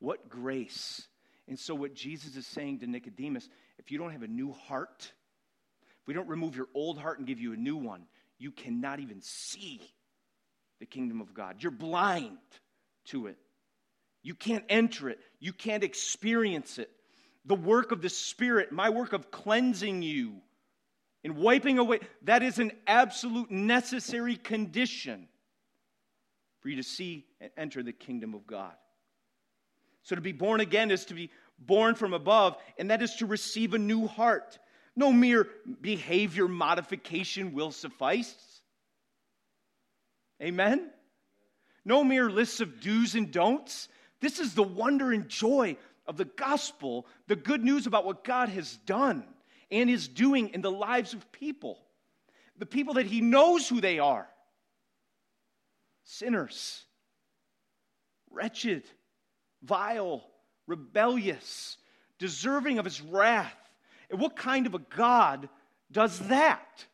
what 0.00 0.28
grace. 0.28 1.08
And 1.48 1.58
so, 1.58 1.74
what 1.74 1.94
Jesus 1.94 2.36
is 2.36 2.46
saying 2.46 2.80
to 2.80 2.86
Nicodemus 2.86 3.48
if 3.78 3.90
you 3.90 3.98
don't 3.98 4.12
have 4.12 4.22
a 4.22 4.28
new 4.28 4.52
heart, 4.52 5.12
if 6.00 6.06
we 6.06 6.14
don't 6.14 6.28
remove 6.28 6.56
your 6.56 6.68
old 6.74 6.98
heart 6.98 7.18
and 7.18 7.26
give 7.26 7.40
you 7.40 7.54
a 7.54 7.56
new 7.56 7.76
one, 7.76 8.02
you 8.38 8.50
cannot 8.50 9.00
even 9.00 9.20
see 9.20 9.80
the 10.80 10.86
kingdom 10.86 11.20
of 11.20 11.34
God. 11.34 11.62
You're 11.62 11.72
blind 11.72 12.38
to 13.06 13.26
it. 13.26 13.36
You 14.22 14.34
can't 14.34 14.64
enter 14.68 15.08
it, 15.08 15.18
you 15.40 15.52
can't 15.52 15.84
experience 15.84 16.78
it. 16.78 16.90
The 17.44 17.54
work 17.54 17.92
of 17.92 18.02
the 18.02 18.10
Spirit, 18.10 18.72
my 18.72 18.90
work 18.90 19.12
of 19.12 19.30
cleansing 19.30 20.02
you 20.02 20.42
and 21.24 21.36
wiping 21.36 21.78
away, 21.78 22.00
that 22.22 22.42
is 22.42 22.58
an 22.58 22.72
absolute 22.86 23.50
necessary 23.50 24.36
condition 24.36 25.28
for 26.60 26.68
you 26.68 26.76
to 26.76 26.82
see 26.82 27.24
and 27.40 27.50
enter 27.56 27.82
the 27.82 27.92
kingdom 27.92 28.34
of 28.34 28.46
God. 28.46 28.74
So 30.02 30.14
to 30.14 30.20
be 30.20 30.32
born 30.32 30.60
again 30.60 30.90
is 30.90 31.04
to 31.06 31.14
be 31.14 31.30
born 31.58 31.94
from 31.94 32.12
above, 32.12 32.56
and 32.78 32.90
that 32.90 33.02
is 33.02 33.14
to 33.16 33.26
receive 33.26 33.74
a 33.74 33.78
new 33.78 34.06
heart. 34.06 34.58
No 34.98 35.12
mere 35.12 35.46
behavior 35.80 36.48
modification 36.48 37.52
will 37.52 37.70
suffice. 37.70 38.34
Amen? 40.42 40.90
No 41.84 42.02
mere 42.02 42.28
lists 42.28 42.60
of 42.60 42.80
do's 42.80 43.14
and 43.14 43.30
don'ts. 43.30 43.88
This 44.20 44.40
is 44.40 44.54
the 44.54 44.64
wonder 44.64 45.12
and 45.12 45.28
joy 45.28 45.76
of 46.04 46.16
the 46.16 46.24
gospel, 46.24 47.06
the 47.28 47.36
good 47.36 47.62
news 47.62 47.86
about 47.86 48.06
what 48.06 48.24
God 48.24 48.48
has 48.48 48.76
done 48.86 49.22
and 49.70 49.88
is 49.88 50.08
doing 50.08 50.48
in 50.48 50.62
the 50.62 50.70
lives 50.70 51.14
of 51.14 51.30
people. 51.30 51.78
The 52.56 52.66
people 52.66 52.94
that 52.94 53.06
He 53.06 53.20
knows 53.20 53.68
who 53.68 53.80
they 53.80 54.00
are 54.00 54.28
sinners, 56.02 56.82
wretched, 58.32 58.82
vile, 59.62 60.24
rebellious, 60.66 61.76
deserving 62.18 62.80
of 62.80 62.84
his 62.84 63.00
wrath. 63.00 63.54
And 64.10 64.20
what 64.20 64.36
kind 64.36 64.66
of 64.66 64.74
a 64.74 64.78
God 64.78 65.48
does 65.90 66.18
that? 66.28 66.86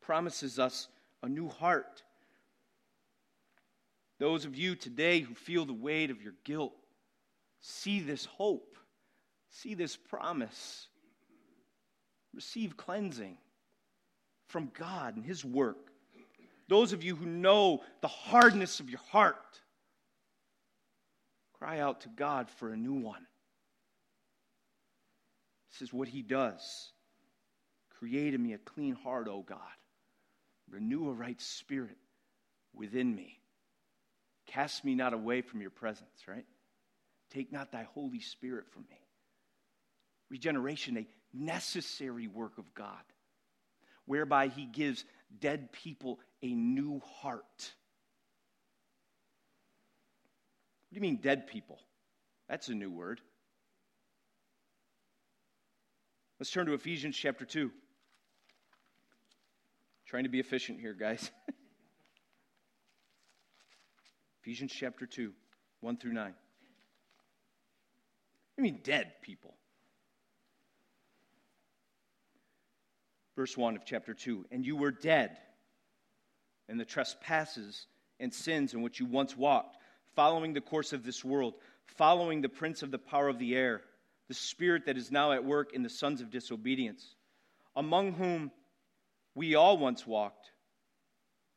Promises 0.00 0.58
us 0.58 0.88
a 1.22 1.28
new 1.28 1.48
heart. 1.48 2.02
Those 4.18 4.44
of 4.44 4.56
you 4.56 4.74
today 4.74 5.20
who 5.20 5.34
feel 5.34 5.64
the 5.64 5.72
weight 5.72 6.10
of 6.10 6.22
your 6.22 6.34
guilt, 6.44 6.74
see 7.60 8.00
this 8.00 8.24
hope, 8.24 8.76
see 9.48 9.74
this 9.74 9.96
promise, 9.96 10.88
receive 12.34 12.76
cleansing 12.76 13.36
from 14.46 14.70
God 14.78 15.16
and 15.16 15.24
His 15.24 15.44
work. 15.44 15.92
Those 16.68 16.92
of 16.92 17.02
you 17.02 17.16
who 17.16 17.26
know 17.26 17.82
the 18.00 18.08
hardness 18.08 18.80
of 18.80 18.88
your 18.88 19.00
heart, 19.10 19.60
cry 21.52 21.80
out 21.80 22.02
to 22.02 22.08
God 22.08 22.48
for 22.48 22.72
a 22.72 22.76
new 22.76 22.94
one. 22.94 23.26
This 25.72 25.82
is 25.82 25.92
what 25.92 26.08
He 26.08 26.22
does. 26.22 26.92
Create 27.98 28.34
in 28.34 28.42
me 28.42 28.52
a 28.52 28.58
clean 28.58 28.94
heart, 28.94 29.28
O 29.28 29.42
God. 29.42 29.58
Renew 30.70 31.08
a 31.08 31.12
right 31.12 31.40
spirit 31.40 31.96
within 32.74 33.14
me. 33.14 33.38
Cast 34.46 34.84
me 34.84 34.94
not 34.94 35.12
away 35.12 35.40
from 35.40 35.60
your 35.60 35.70
presence, 35.70 36.26
right? 36.26 36.46
Take 37.30 37.52
not 37.52 37.72
thy 37.72 37.84
Holy 37.94 38.20
Spirit 38.20 38.66
from 38.72 38.82
me. 38.90 38.98
Regeneration, 40.30 40.96
a 40.96 41.06
necessary 41.32 42.26
work 42.26 42.58
of 42.58 42.74
God 42.74 43.02
whereby 44.06 44.48
he 44.48 44.66
gives 44.66 45.04
dead 45.40 45.72
people 45.72 46.18
a 46.42 46.52
new 46.54 47.00
heart. 47.20 47.72
What 50.88 50.92
do 50.92 50.96
you 50.96 51.00
mean, 51.00 51.20
dead 51.22 51.46
people? 51.46 51.78
That's 52.48 52.68
a 52.68 52.74
new 52.74 52.90
word. 52.90 53.20
Let's 56.42 56.50
turn 56.50 56.66
to 56.66 56.72
Ephesians 56.72 57.16
chapter 57.16 57.44
2. 57.44 57.70
Trying 60.06 60.24
to 60.24 60.28
be 60.28 60.40
efficient 60.40 60.80
here, 60.80 60.92
guys. 60.92 61.30
Ephesians 64.42 64.72
chapter 64.72 65.06
2, 65.06 65.32
1 65.82 65.96
through 65.98 66.14
9. 66.14 66.34
I 68.58 68.60
mean, 68.60 68.80
dead 68.82 69.12
people. 69.22 69.54
verse 73.36 73.56
1 73.56 73.76
of 73.76 73.84
chapter 73.84 74.12
2 74.12 74.46
And 74.50 74.66
you 74.66 74.74
were 74.74 74.90
dead 74.90 75.38
in 76.68 76.76
the 76.76 76.84
trespasses 76.84 77.86
and 78.18 78.34
sins 78.34 78.74
in 78.74 78.82
which 78.82 78.98
you 78.98 79.06
once 79.06 79.36
walked, 79.36 79.76
following 80.16 80.54
the 80.54 80.60
course 80.60 80.92
of 80.92 81.04
this 81.04 81.24
world, 81.24 81.54
following 81.86 82.40
the 82.40 82.48
prince 82.48 82.82
of 82.82 82.90
the 82.90 82.98
power 82.98 83.28
of 83.28 83.38
the 83.38 83.54
air, 83.54 83.82
the 84.32 84.38
spirit 84.38 84.86
that 84.86 84.96
is 84.96 85.12
now 85.12 85.32
at 85.32 85.44
work 85.44 85.74
in 85.74 85.82
the 85.82 85.90
sons 85.90 86.22
of 86.22 86.30
disobedience, 86.30 87.16
among 87.76 88.12
whom 88.12 88.50
we 89.34 89.56
all 89.56 89.76
once 89.76 90.06
walked. 90.06 90.50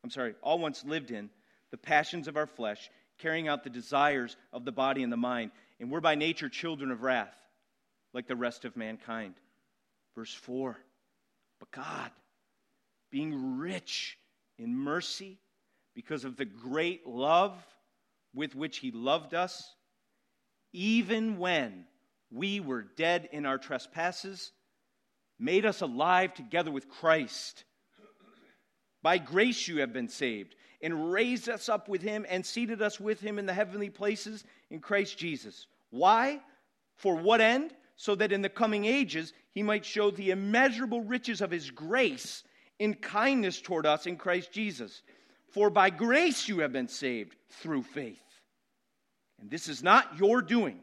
I'm 0.04 0.10
sorry, 0.10 0.34
all 0.42 0.58
once 0.58 0.84
lived 0.84 1.10
in 1.10 1.30
the 1.70 1.78
passions 1.78 2.28
of 2.28 2.36
our 2.36 2.46
flesh, 2.46 2.90
carrying 3.16 3.48
out 3.48 3.64
the 3.64 3.70
desires 3.70 4.36
of 4.52 4.66
the 4.66 4.72
body 4.72 5.02
and 5.02 5.10
the 5.10 5.16
mind, 5.16 5.52
and 5.80 5.90
we're 5.90 6.02
by 6.02 6.16
nature 6.16 6.50
children 6.50 6.90
of 6.90 7.02
wrath, 7.02 7.34
like 8.12 8.26
the 8.26 8.36
rest 8.36 8.66
of 8.66 8.76
mankind. 8.76 9.36
Verse 10.14 10.34
4 10.34 10.76
but 11.58 11.70
God, 11.70 12.10
being 13.10 13.56
rich 13.56 14.18
in 14.58 14.76
mercy 14.76 15.38
because 15.94 16.26
of 16.26 16.36
the 16.36 16.44
great 16.44 17.06
love 17.06 17.56
with 18.34 18.54
which 18.54 18.76
He 18.76 18.90
loved 18.90 19.32
us, 19.32 19.74
even 20.74 21.38
when 21.38 21.86
we 22.30 22.60
were 22.60 22.82
dead 22.82 23.28
in 23.32 23.46
our 23.46 23.58
trespasses, 23.58 24.52
made 25.38 25.66
us 25.66 25.80
alive 25.80 26.34
together 26.34 26.70
with 26.70 26.88
Christ. 26.88 27.64
By 29.02 29.18
grace 29.18 29.68
you 29.68 29.78
have 29.80 29.92
been 29.92 30.08
saved, 30.08 30.56
and 30.82 31.12
raised 31.12 31.48
us 31.48 31.68
up 31.68 31.88
with 31.88 32.02
Him 32.02 32.26
and 32.28 32.44
seated 32.44 32.82
us 32.82 33.00
with 33.00 33.20
Him 33.20 33.38
in 33.38 33.46
the 33.46 33.54
heavenly 33.54 33.90
places 33.90 34.44
in 34.70 34.80
Christ 34.80 35.18
Jesus. 35.18 35.66
Why? 35.90 36.40
For 36.96 37.16
what 37.16 37.40
end? 37.40 37.72
So 37.96 38.14
that 38.16 38.32
in 38.32 38.42
the 38.42 38.48
coming 38.48 38.84
ages 38.84 39.32
he 39.52 39.62
might 39.62 39.86
show 39.86 40.10
the 40.10 40.30
immeasurable 40.30 41.00
riches 41.00 41.40
of 41.40 41.50
his 41.50 41.70
grace 41.70 42.44
in 42.78 42.92
kindness 42.92 43.60
toward 43.60 43.86
us 43.86 44.06
in 44.06 44.16
Christ 44.16 44.52
Jesus. 44.52 45.02
For 45.52 45.70
by 45.70 45.88
grace 45.88 46.46
you 46.46 46.58
have 46.58 46.72
been 46.72 46.88
saved 46.88 47.36
through 47.48 47.84
faith. 47.84 48.20
And 49.40 49.50
this 49.50 49.68
is 49.68 49.82
not 49.82 50.18
your 50.18 50.42
doing, 50.42 50.80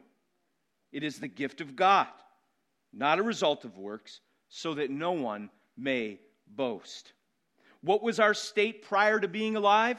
it 0.94 1.02
is 1.02 1.18
the 1.18 1.28
gift 1.28 1.60
of 1.60 1.74
God, 1.74 2.06
not 2.92 3.18
a 3.18 3.22
result 3.22 3.64
of 3.64 3.76
works, 3.76 4.20
so 4.48 4.74
that 4.74 4.90
no 4.90 5.10
one 5.10 5.50
may 5.76 6.20
boast. 6.46 7.12
What 7.82 8.00
was 8.00 8.20
our 8.20 8.32
state 8.32 8.82
prior 8.82 9.18
to 9.18 9.26
being 9.26 9.56
alive? 9.56 9.98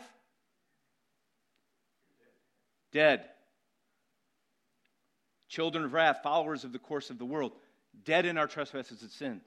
Dead. 2.93 3.25
Children 5.49 5.83
of 5.83 5.91
wrath, 5.91 6.19
followers 6.23 6.63
of 6.63 6.71
the 6.71 6.79
course 6.79 7.09
of 7.09 7.17
the 7.19 7.25
world, 7.25 7.51
dead 8.05 8.25
in 8.25 8.37
our 8.37 8.47
trespasses 8.47 9.01
and 9.01 9.11
sins. 9.11 9.43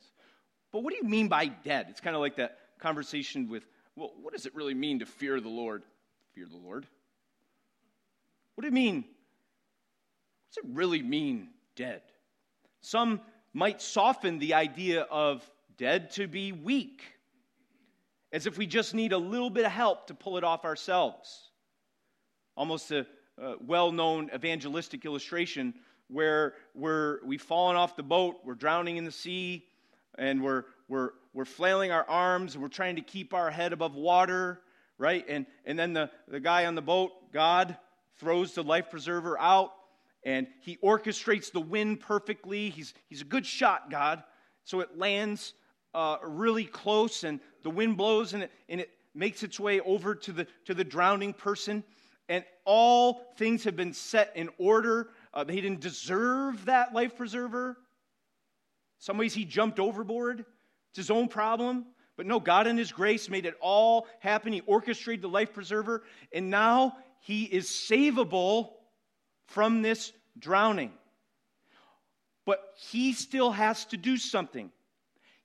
But 0.70 0.82
what 0.82 0.92
do 0.92 0.98
you 1.02 1.08
mean 1.08 1.28
by 1.28 1.46
dead? 1.46 1.87
It's 1.88 2.00
kind 2.00 2.14
of 2.14 2.20
like 2.20 2.37
that 2.37 2.58
conversation 2.78 3.48
with, 3.48 3.64
well, 3.96 4.12
what 4.20 4.34
does 4.34 4.44
it 4.44 4.54
really 4.54 4.74
mean 4.74 4.98
to 4.98 5.06
fear 5.06 5.40
the 5.40 5.48
Lord? 5.48 5.82
Fear 6.34 6.46
the 6.50 6.58
Lord? 6.58 6.87
What 8.54 8.62
do 8.62 8.68
you 8.68 8.74
mean? 8.74 9.06
Does 10.50 10.64
it 10.64 10.70
really 10.72 11.02
mean, 11.02 11.48
dead? 11.76 12.02
Some 12.80 13.20
might 13.52 13.82
soften 13.82 14.38
the 14.38 14.54
idea 14.54 15.02
of 15.02 15.48
dead 15.76 16.11
to 16.12 16.26
be 16.26 16.52
weak, 16.52 17.02
as 18.32 18.46
if 18.46 18.58
we 18.58 18.66
just 18.66 18.94
need 18.94 19.12
a 19.12 19.18
little 19.18 19.50
bit 19.50 19.64
of 19.64 19.72
help 19.72 20.06
to 20.08 20.14
pull 20.14 20.37
it 20.38 20.44
off 20.44 20.64
ourselves. 20.64 21.50
Almost 22.56 22.90
a, 22.90 23.00
uh, 23.00 23.04
a 23.42 23.56
well 23.61 23.92
known 23.92 24.30
evangelistic 24.34 25.04
illustration 25.04 25.74
where 26.08 26.54
we're, 26.74 27.24
we've 27.24 27.42
fallen 27.42 27.76
off 27.76 27.96
the 27.96 28.02
boat, 28.02 28.37
we're 28.44 28.54
drowning 28.54 28.96
in 28.96 29.04
the 29.04 29.12
sea, 29.12 29.64
and 30.16 30.42
we're, 30.42 30.64
we're, 30.88 31.11
we're 31.34 31.44
flailing 31.44 31.92
our 31.92 32.08
arms, 32.08 32.56
we're 32.56 32.68
trying 32.68 32.96
to 32.96 33.02
keep 33.02 33.34
our 33.34 33.50
head 33.50 33.72
above 33.72 33.94
water, 33.94 34.61
right? 34.96 35.24
And, 35.28 35.46
and 35.64 35.78
then 35.78 35.92
the, 35.92 36.11
the 36.26 36.40
guy 36.40 36.66
on 36.66 36.74
the 36.74 36.82
boat, 36.82 37.12
God, 37.32 37.76
throws 38.16 38.54
the 38.54 38.62
life 38.62 38.90
preserver 38.90 39.38
out 39.38 39.72
and 40.28 40.46
he 40.60 40.76
orchestrates 40.84 41.50
the 41.50 41.60
wind 41.60 42.00
perfectly. 42.00 42.68
He's, 42.68 42.92
he's 43.08 43.22
a 43.22 43.24
good 43.24 43.46
shot, 43.46 43.90
God. 43.90 44.22
So 44.64 44.80
it 44.80 44.98
lands 44.98 45.54
uh, 45.94 46.18
really 46.22 46.66
close 46.66 47.24
and 47.24 47.40
the 47.62 47.70
wind 47.70 47.96
blows 47.96 48.34
and 48.34 48.42
it, 48.42 48.52
and 48.68 48.78
it 48.78 48.90
makes 49.14 49.42
its 49.42 49.58
way 49.58 49.80
over 49.80 50.14
to 50.14 50.32
the, 50.32 50.46
to 50.66 50.74
the 50.74 50.84
drowning 50.84 51.32
person. 51.32 51.82
And 52.28 52.44
all 52.66 53.22
things 53.38 53.64
have 53.64 53.74
been 53.74 53.94
set 53.94 54.32
in 54.34 54.50
order. 54.58 55.08
Uh, 55.32 55.46
he 55.48 55.62
didn't 55.62 55.80
deserve 55.80 56.66
that 56.66 56.92
life 56.92 57.16
preserver. 57.16 57.78
Some 58.98 59.16
ways 59.16 59.32
he 59.32 59.46
jumped 59.46 59.80
overboard. 59.80 60.44
It's 60.90 60.98
his 60.98 61.10
own 61.10 61.28
problem. 61.28 61.86
But 62.18 62.26
no, 62.26 62.38
God 62.38 62.66
in 62.66 62.76
his 62.76 62.92
grace 62.92 63.30
made 63.30 63.46
it 63.46 63.54
all 63.62 64.06
happen. 64.20 64.52
He 64.52 64.60
orchestrated 64.66 65.22
the 65.22 65.28
life 65.28 65.54
preserver. 65.54 66.02
And 66.34 66.50
now 66.50 66.98
he 67.20 67.44
is 67.44 67.66
savable 67.68 68.72
from 69.46 69.80
this 69.80 70.12
drowning. 70.38 70.92
But 72.44 72.61
he 72.77 73.12
still 73.12 73.51
has 73.51 73.85
to 73.87 73.96
do 73.96 74.16
something. 74.16 74.70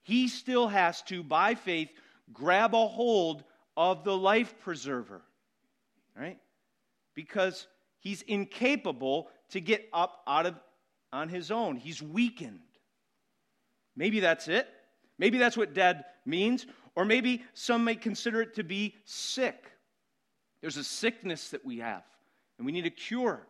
He 0.02 0.28
still 0.28 0.68
has 0.68 1.02
to, 1.02 1.22
by 1.22 1.54
faith, 1.54 1.90
grab 2.32 2.74
a 2.74 2.86
hold 2.86 3.44
of 3.76 4.04
the 4.04 4.16
life 4.16 4.54
preserver. 4.60 5.22
Right? 6.16 6.38
Because 7.14 7.66
he's 7.98 8.22
incapable 8.22 9.28
to 9.50 9.60
get 9.60 9.88
up 9.92 10.22
out 10.26 10.46
of 10.46 10.54
on 11.12 11.28
his 11.28 11.50
own. 11.50 11.76
He's 11.76 12.02
weakened. 12.02 12.60
Maybe 13.96 14.20
that's 14.20 14.48
it. 14.48 14.68
Maybe 15.18 15.38
that's 15.38 15.56
what 15.56 15.72
dead 15.72 16.04
means. 16.26 16.66
Or 16.96 17.04
maybe 17.04 17.44
some 17.54 17.84
may 17.84 17.94
consider 17.94 18.42
it 18.42 18.54
to 18.56 18.64
be 18.64 18.94
sick. 19.04 19.70
There's 20.60 20.76
a 20.76 20.84
sickness 20.84 21.50
that 21.50 21.64
we 21.64 21.78
have, 21.78 22.02
and 22.58 22.66
we 22.66 22.72
need 22.72 22.86
a 22.86 22.90
cure. 22.90 23.46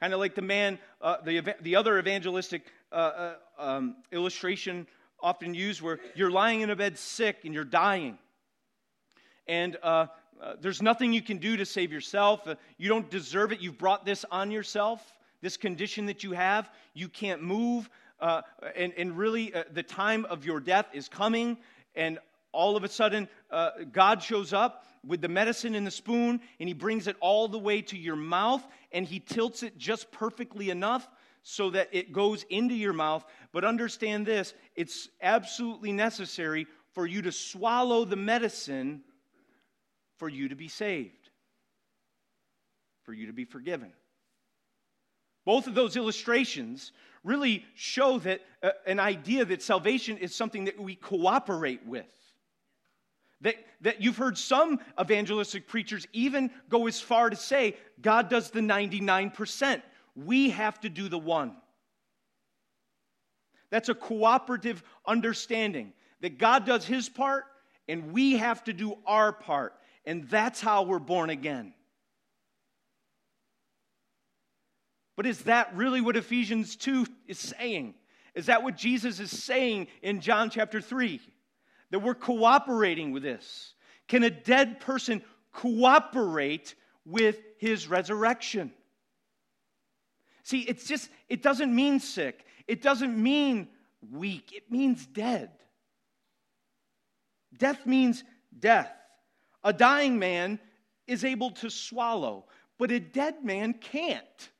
Kind 0.00 0.14
of 0.14 0.20
like 0.20 0.36
the 0.36 0.42
man, 0.42 0.78
uh, 1.02 1.16
the, 1.24 1.54
the 1.60 1.74
other 1.74 1.98
evangelistic 1.98 2.62
uh, 2.92 2.94
uh, 2.94 3.34
um, 3.58 3.96
illustration 4.12 4.86
often 5.20 5.54
used, 5.54 5.82
where 5.82 5.98
you're 6.14 6.30
lying 6.30 6.60
in 6.60 6.70
a 6.70 6.76
bed 6.76 6.96
sick 6.96 7.38
and 7.44 7.52
you're 7.52 7.64
dying. 7.64 8.16
And 9.48 9.76
uh, 9.82 10.06
uh, 10.40 10.54
there's 10.60 10.80
nothing 10.80 11.12
you 11.12 11.22
can 11.22 11.38
do 11.38 11.56
to 11.56 11.66
save 11.66 11.90
yourself. 11.90 12.46
You 12.76 12.88
don't 12.88 13.10
deserve 13.10 13.50
it. 13.50 13.60
You've 13.60 13.78
brought 13.78 14.06
this 14.06 14.24
on 14.30 14.52
yourself, 14.52 15.04
this 15.42 15.56
condition 15.56 16.06
that 16.06 16.22
you 16.22 16.30
have. 16.30 16.70
You 16.94 17.08
can't 17.08 17.42
move. 17.42 17.90
and, 18.20 18.92
and 18.96 19.18
really, 19.18 19.52
the 19.72 19.82
time 19.82 20.26
of 20.26 20.44
your 20.44 20.60
death 20.60 20.86
is 20.92 21.08
coming. 21.08 21.58
And 21.96 22.20
all 22.52 22.76
of 22.76 22.84
a 22.84 22.88
sudden, 22.88 23.28
God 23.92 24.22
shows 24.22 24.52
up 24.52 24.86
with 25.06 25.20
the 25.20 25.28
medicine 25.28 25.74
in 25.74 25.84
the 25.84 25.90
spoon 25.90 26.40
and 26.58 26.68
he 26.68 26.74
brings 26.74 27.06
it 27.06 27.16
all 27.20 27.48
the 27.48 27.58
way 27.58 27.82
to 27.82 27.98
your 27.98 28.16
mouth 28.16 28.66
and 28.92 29.06
he 29.06 29.20
tilts 29.20 29.62
it 29.62 29.78
just 29.78 30.10
perfectly 30.10 30.70
enough 30.70 31.08
so 31.42 31.70
that 31.70 31.88
it 31.92 32.12
goes 32.12 32.44
into 32.50 32.74
your 32.74 32.92
mouth. 32.92 33.24
But 33.52 33.64
understand 33.64 34.26
this 34.26 34.54
it's 34.76 35.08
absolutely 35.22 35.92
necessary 35.92 36.66
for 36.92 37.06
you 37.06 37.22
to 37.22 37.32
swallow 37.32 38.04
the 38.04 38.16
medicine 38.16 39.02
for 40.16 40.28
you 40.28 40.48
to 40.48 40.56
be 40.56 40.68
saved, 40.68 41.30
for 43.04 43.12
you 43.12 43.26
to 43.26 43.32
be 43.32 43.44
forgiven. 43.44 43.92
Both 45.44 45.66
of 45.66 45.74
those 45.74 45.96
illustrations 45.96 46.92
really 47.24 47.64
show 47.74 48.18
that 48.18 48.40
uh, 48.62 48.70
an 48.86 49.00
idea 49.00 49.44
that 49.44 49.62
salvation 49.62 50.18
is 50.18 50.34
something 50.34 50.64
that 50.64 50.78
we 50.78 50.94
cooperate 50.96 51.86
with. 51.86 52.06
That, 53.42 53.54
that 53.82 54.02
you've 54.02 54.16
heard 54.16 54.36
some 54.36 54.80
evangelistic 55.00 55.68
preachers 55.68 56.06
even 56.12 56.50
go 56.68 56.86
as 56.88 57.00
far 57.00 57.30
to 57.30 57.36
say 57.36 57.76
God 58.00 58.28
does 58.28 58.50
the 58.50 58.60
99%. 58.60 59.80
We 60.16 60.50
have 60.50 60.80
to 60.80 60.88
do 60.88 61.08
the 61.08 61.18
one. 61.18 61.56
That's 63.70 63.88
a 63.88 63.94
cooperative 63.94 64.82
understanding 65.06 65.92
that 66.20 66.38
God 66.38 66.66
does 66.66 66.84
his 66.84 67.08
part 67.08 67.44
and 67.86 68.12
we 68.12 68.36
have 68.36 68.64
to 68.64 68.72
do 68.72 68.98
our 69.06 69.32
part. 69.32 69.74
And 70.04 70.28
that's 70.28 70.60
how 70.60 70.82
we're 70.82 70.98
born 70.98 71.30
again. 71.30 71.74
But 75.16 75.26
is 75.26 75.40
that 75.42 75.74
really 75.74 76.00
what 76.00 76.16
Ephesians 76.16 76.76
2 76.76 77.06
is 77.26 77.38
saying? 77.38 77.94
Is 78.34 78.46
that 78.46 78.62
what 78.62 78.76
Jesus 78.76 79.18
is 79.18 79.30
saying 79.30 79.88
in 80.00 80.20
John 80.20 80.48
chapter 80.48 80.80
3? 80.80 81.20
That 81.90 82.00
we're 82.00 82.14
cooperating 82.14 83.12
with 83.12 83.22
this. 83.22 83.74
Can 84.08 84.22
a 84.22 84.30
dead 84.30 84.80
person 84.80 85.22
cooperate 85.52 86.74
with 87.04 87.38
his 87.58 87.88
resurrection? 87.88 88.72
See, 90.42 90.60
it's 90.60 90.86
just, 90.86 91.10
it 91.28 91.42
doesn't 91.42 91.74
mean 91.74 92.00
sick. 92.00 92.44
It 92.66 92.82
doesn't 92.82 93.20
mean 93.20 93.68
weak. 94.10 94.52
It 94.54 94.70
means 94.70 95.06
dead. 95.06 95.50
Death 97.56 97.84
means 97.86 98.24
death. 98.58 98.92
A 99.64 99.72
dying 99.72 100.18
man 100.18 100.58
is 101.06 101.24
able 101.24 101.50
to 101.50 101.70
swallow, 101.70 102.46
but 102.78 102.90
a 102.90 103.00
dead 103.00 103.44
man 103.44 103.74
can't. 103.74 104.50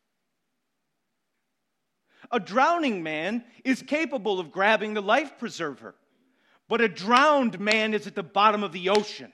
A 2.31 2.41
drowning 2.41 3.03
man 3.03 3.45
is 3.65 3.81
capable 3.83 4.41
of 4.41 4.51
grabbing 4.51 4.95
the 4.95 5.03
life 5.03 5.39
preserver 5.39 5.95
but 6.69 6.81
a 6.81 6.89
drowned 6.89 7.59
man 7.59 7.95
is 7.95 8.07
at 8.07 8.15
the 8.15 8.23
bottom 8.23 8.63
of 8.63 8.73
the 8.73 8.91
ocean. 8.91 9.33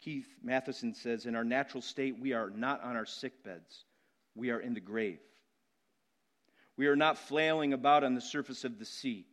Keith 0.00 0.28
Mathison 0.44 0.94
says, 0.94 1.26
In 1.26 1.34
our 1.34 1.44
natural 1.44 1.82
state, 1.82 2.18
we 2.18 2.32
are 2.32 2.50
not 2.50 2.82
on 2.82 2.96
our 2.96 3.04
sick 3.04 3.42
beds, 3.44 3.84
we 4.34 4.50
are 4.50 4.60
in 4.60 4.72
the 4.72 4.80
grave. 4.80 5.18
We 6.76 6.86
are 6.86 6.96
not 6.96 7.18
flailing 7.18 7.72
about 7.72 8.04
on 8.04 8.14
the 8.14 8.20
surface 8.20 8.64
of 8.64 8.78
the 8.78 8.84
sea. 8.84 9.26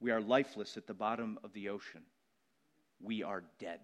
We 0.00 0.10
are 0.10 0.22
lifeless 0.22 0.78
at 0.78 0.86
the 0.86 0.94
bottom 0.94 1.38
of 1.44 1.52
the 1.52 1.68
ocean. 1.68 2.00
We 2.98 3.22
are 3.22 3.44
dead. 3.58 3.80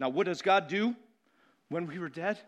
Now, 0.00 0.08
what 0.08 0.26
does 0.26 0.40
God 0.40 0.68
do 0.68 0.96
when 1.68 1.86
we 1.86 1.98
were 1.98 2.08
dead? 2.08 2.38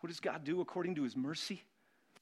What 0.00 0.08
does 0.08 0.20
God 0.20 0.44
do 0.44 0.60
according 0.60 0.94
to 0.96 1.02
his 1.02 1.16
mercy? 1.16 1.62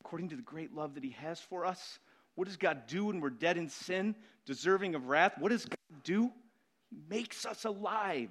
According 0.01 0.29
to 0.31 0.37
the 0.37 0.43
great 0.43 0.75
love 0.75 0.95
that 0.95 1.05
he 1.05 1.11
has 1.11 1.41
for 1.41 1.65
us? 1.65 1.99
What 2.35 2.47
does 2.47 2.57
God 2.57 2.87
do 2.87 3.07
when 3.07 3.21
we're 3.21 3.31
dead 3.31 3.57
in 3.57 3.69
sin, 3.69 4.15
deserving 4.47 4.95
of 4.95 5.09
wrath? 5.09 5.35
What 5.39 5.51
does 5.51 5.65
God 5.65 6.03
do? 6.05 6.31
He 6.91 6.97
makes 7.09 7.45
us 7.45 7.65
alive. 7.65 8.31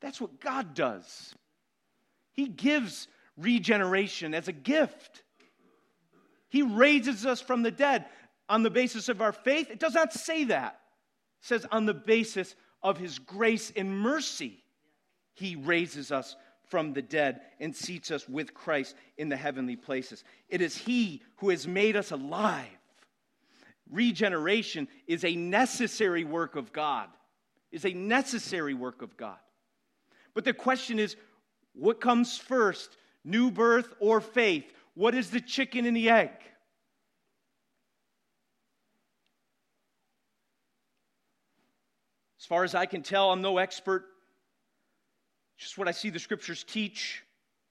That's 0.00 0.20
what 0.20 0.40
God 0.40 0.74
does. 0.74 1.34
He 2.32 2.46
gives 2.46 3.08
regeneration 3.36 4.34
as 4.34 4.48
a 4.48 4.52
gift. 4.52 5.22
He 6.48 6.62
raises 6.62 7.26
us 7.26 7.40
from 7.40 7.62
the 7.62 7.70
dead 7.70 8.06
on 8.48 8.62
the 8.62 8.70
basis 8.70 9.08
of 9.08 9.22
our 9.22 9.32
faith. 9.32 9.70
It 9.70 9.80
does 9.80 9.94
not 9.94 10.12
say 10.12 10.44
that. 10.44 10.78
It 11.40 11.46
says 11.46 11.66
on 11.72 11.86
the 11.86 11.94
basis 11.94 12.54
of 12.82 12.98
his 12.98 13.18
grace 13.18 13.72
and 13.74 13.98
mercy, 13.98 14.62
he 15.34 15.56
raises 15.56 16.12
us 16.12 16.36
from 16.68 16.92
the 16.92 17.02
dead 17.02 17.40
and 17.60 17.74
seats 17.74 18.10
us 18.10 18.28
with 18.28 18.54
Christ 18.54 18.96
in 19.16 19.28
the 19.28 19.36
heavenly 19.36 19.76
places. 19.76 20.24
It 20.48 20.60
is 20.60 20.76
he 20.76 21.22
who 21.36 21.50
has 21.50 21.66
made 21.66 21.96
us 21.96 22.10
alive. 22.10 22.66
Regeneration 23.90 24.88
is 25.06 25.24
a 25.24 25.36
necessary 25.36 26.24
work 26.24 26.56
of 26.56 26.72
God. 26.72 27.08
Is 27.70 27.84
a 27.84 27.92
necessary 27.92 28.74
work 28.74 29.02
of 29.02 29.16
God. 29.16 29.38
But 30.32 30.44
the 30.44 30.54
question 30.54 30.98
is 30.98 31.16
what 31.74 32.00
comes 32.00 32.38
first, 32.38 32.96
new 33.24 33.50
birth 33.50 33.92
or 34.00 34.20
faith? 34.20 34.72
What 34.94 35.14
is 35.14 35.30
the 35.30 35.40
chicken 35.40 35.86
and 35.86 35.96
the 35.96 36.10
egg? 36.10 36.30
As 42.38 42.46
far 42.46 42.62
as 42.62 42.74
I 42.74 42.86
can 42.86 43.02
tell, 43.02 43.30
I'm 43.30 43.40
no 43.42 43.58
expert. 43.58 44.04
Just 45.56 45.78
what 45.78 45.88
I 45.88 45.92
see 45.92 46.10
the 46.10 46.18
scriptures 46.18 46.64
teach. 46.64 47.22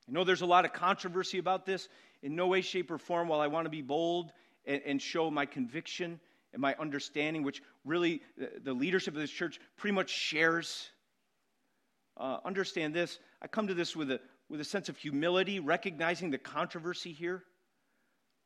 I 0.07 0.11
know 0.11 0.23
there's 0.23 0.41
a 0.41 0.45
lot 0.45 0.65
of 0.65 0.73
controversy 0.73 1.37
about 1.37 1.65
this. 1.65 1.89
In 2.21 2.35
no 2.35 2.47
way, 2.47 2.61
shape, 2.61 2.89
or 2.91 2.97
form, 2.97 3.27
while 3.27 3.41
I 3.41 3.47
want 3.47 3.65
to 3.65 3.69
be 3.69 3.81
bold 3.81 4.31
and, 4.65 4.81
and 4.85 5.01
show 5.01 5.29
my 5.29 5.45
conviction 5.45 6.19
and 6.53 6.61
my 6.61 6.75
understanding, 6.79 7.43
which 7.43 7.61
really 7.83 8.21
the, 8.37 8.51
the 8.63 8.73
leadership 8.73 9.13
of 9.13 9.19
this 9.19 9.31
church 9.31 9.59
pretty 9.75 9.93
much 9.93 10.09
shares. 10.09 10.89
Uh, 12.15 12.37
understand 12.45 12.93
this. 12.93 13.19
I 13.41 13.47
come 13.47 13.67
to 13.67 13.73
this 13.73 13.95
with 13.95 14.11
a, 14.11 14.21
with 14.49 14.61
a 14.61 14.65
sense 14.65 14.87
of 14.87 14.97
humility, 14.97 15.59
recognizing 15.59 16.29
the 16.29 16.37
controversy 16.37 17.11
here. 17.11 17.43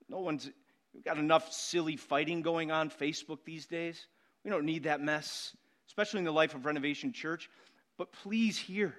No 0.09 0.19
one's 0.19 0.49
we've 0.93 1.03
got 1.03 1.17
enough 1.17 1.51
silly 1.51 1.97
fighting 1.97 2.41
going 2.41 2.71
on 2.71 2.89
Facebook 2.89 3.39
these 3.45 3.65
days. 3.65 4.07
We 4.43 4.49
don't 4.49 4.65
need 4.65 4.83
that 4.83 5.01
mess 5.01 5.55
especially 5.87 6.19
in 6.19 6.25
the 6.25 6.31
life 6.31 6.53
of 6.53 6.65
Renovation 6.65 7.11
Church. 7.11 7.49
But 7.97 8.11
please 8.11 8.57
hear 8.57 8.95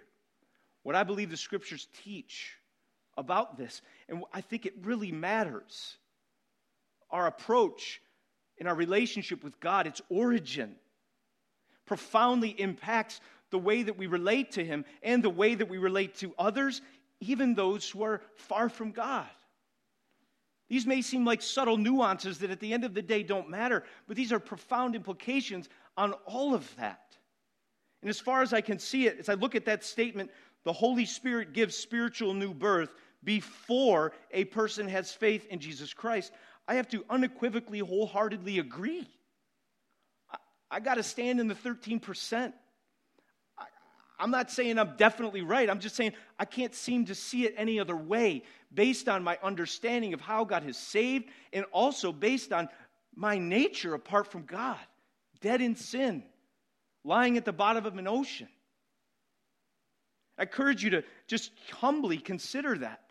what 0.89 0.97
I 0.97 1.05
believe 1.05 1.29
the 1.29 1.37
scriptures 1.37 1.87
teach 2.03 2.57
about 3.19 3.59
this. 3.59 3.83
And 4.09 4.25
I 4.33 4.41
think 4.41 4.65
it 4.65 4.73
really 4.85 5.13
matters. 5.13 5.99
Our 7.11 7.27
approach 7.27 8.01
in 8.57 8.67
our 8.67 8.75
relationship 8.75 9.45
with 9.45 9.61
God, 9.61 9.87
its 9.87 10.01
origin, 10.09 10.77
profoundly 11.85 12.59
impacts 12.59 13.21
the 13.51 13.59
way 13.59 13.83
that 13.83 13.99
we 13.99 14.07
relate 14.07 14.53
to 14.53 14.65
Him 14.65 14.87
and 15.03 15.23
the 15.23 15.29
way 15.29 15.55
that 15.55 15.69
we 15.69 15.77
relate 15.77 16.15
to 16.21 16.33
others, 16.39 16.81
even 17.21 17.55
those 17.55 17.91
who 17.91 18.03
are 18.03 18.23
far 18.37 18.71
from 18.71 18.91
God. 18.91 19.29
These 20.71 20.87
may 20.87 21.03
seem 21.03 21.23
like 21.23 21.43
subtle 21.43 21.77
nuances 21.77 22.39
that 22.39 22.51
at 22.51 22.61
the 22.61 22.73
end 22.73 22.85
of 22.85 22.95
the 22.95 23.03
day 23.03 23.23
don't 23.23 23.51
matter, 23.51 23.85
but 24.07 24.17
these 24.17 24.33
are 24.33 24.41
profound 24.41 24.95
implications 24.95 25.69
on 25.99 26.15
all 26.25 26.55
of 26.55 26.75
that. 26.77 27.09
And 28.01 28.09
as 28.09 28.21
far 28.21 28.43
as 28.43 28.53
I 28.53 28.61
can 28.61 28.79
see 28.79 29.07
it, 29.07 29.19
as 29.19 29.29
I 29.29 29.35
look 29.35 29.55
at 29.55 29.65
that 29.65 29.85
statement, 29.85 30.31
the 30.69 30.73
Holy 30.75 31.07
Spirit 31.07 31.55
gives 31.55 31.75
spiritual 31.75 32.35
new 32.35 32.53
birth 32.53 32.91
before 33.25 34.13
a 34.33 34.45
person 34.45 34.87
has 34.87 35.11
faith 35.11 35.47
in 35.47 35.61
Jesus 35.61 35.95
Christ. 35.95 36.31
I 36.69 36.75
have 36.75 36.87
to 36.91 37.07
unequivocally, 37.09 37.79
wholeheartedly 37.79 38.59
agree. 38.59 39.09
I, 40.31 40.37
I 40.71 40.81
got 40.81 40.97
to 40.97 41.03
stand 41.03 41.41
in 41.41 41.49
the 41.49 41.55
13%. 41.55 42.53
I, 43.57 43.65
I'm 44.21 44.31
not 44.31 44.51
saying 44.51 44.79
I'm 44.79 44.95
definitely 44.99 45.41
right. 45.41 45.71
I'm 45.71 45.81
just 45.81 45.97
saying 45.97 46.13
I 46.39 46.45
can't 46.45 46.75
seem 46.75 47.07
to 47.07 47.15
see 47.15 47.47
it 47.47 47.55
any 47.57 47.81
other 47.81 47.97
way 47.97 48.43
based 48.75 49.09
on 49.09 49.25
my 49.25 49.39
understanding 49.43 50.13
of 50.13 50.21
how 50.21 50.45
God 50.45 50.65
has 50.65 50.77
saved 50.77 51.31
and 51.55 51.65
also 51.73 52.13
based 52.13 52.53
on 52.53 52.69
my 53.17 53.39
nature 53.39 53.95
apart 53.95 54.31
from 54.31 54.43
God 54.43 54.77
dead 55.41 55.63
in 55.63 55.77
sin, 55.77 56.25
lying 57.05 57.39
at 57.39 57.47
the 57.47 57.55
bottom 57.55 57.87
of 57.87 57.97
an 57.97 58.07
ocean. 58.07 58.49
I 60.39 60.43
encourage 60.43 60.85
you 60.85 60.91
to 60.91 61.05
just 61.27 61.51
humbly 61.73 62.19
consider 62.19 62.79
that. 62.79 63.03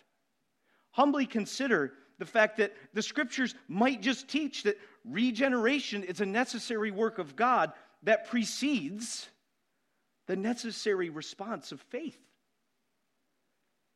Humbly 0.91 1.25
consider 1.25 1.93
the 2.19 2.25
fact 2.25 2.57
that 2.57 2.73
the 2.93 3.01
scriptures 3.01 3.53
might 3.67 4.01
just 4.01 4.27
teach 4.27 4.63
that 4.63 4.79
regeneration 5.05 6.03
is 6.03 6.21
a 6.21 6.25
necessary 6.25 6.91
work 6.91 7.19
of 7.19 7.35
God 7.35 7.73
that 8.03 8.27
precedes 8.27 9.27
the 10.27 10.35
necessary 10.35 11.09
response 11.09 11.71
of 11.71 11.81
faith. 11.81 12.17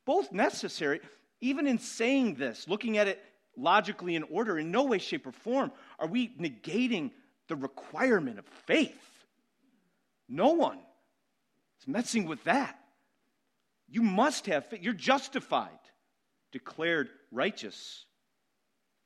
Both 0.06 0.32
necessary, 0.32 1.00
even 1.39 1.67
in 1.67 1.80
saying 1.80 2.36
this, 2.36 2.67
looking 2.67 2.98
at 2.98 3.08
it 3.08 3.24
logically 3.58 4.15
in 4.15 4.24
order, 4.24 4.58
in 4.58 4.72
no 4.72 4.84
way, 4.84 4.98
shape, 4.98 5.28
or 5.28 5.32
form 5.32 5.72
are 6.00 6.08
we 6.08 6.30
negating 6.39 7.12
the 7.48 7.56
requirement 7.56 8.39
of 8.39 8.46
faith. 8.65 9.26
No 10.30 10.52
one 10.52 10.80
is 11.80 11.88
messing 11.88 12.26
with 12.26 12.44
that. 12.46 12.81
You 13.91 14.01
must 14.01 14.45
have 14.45 14.65
faith. 14.65 14.82
You're 14.82 14.93
justified, 14.93 15.69
declared 16.51 17.10
righteous 17.32 18.06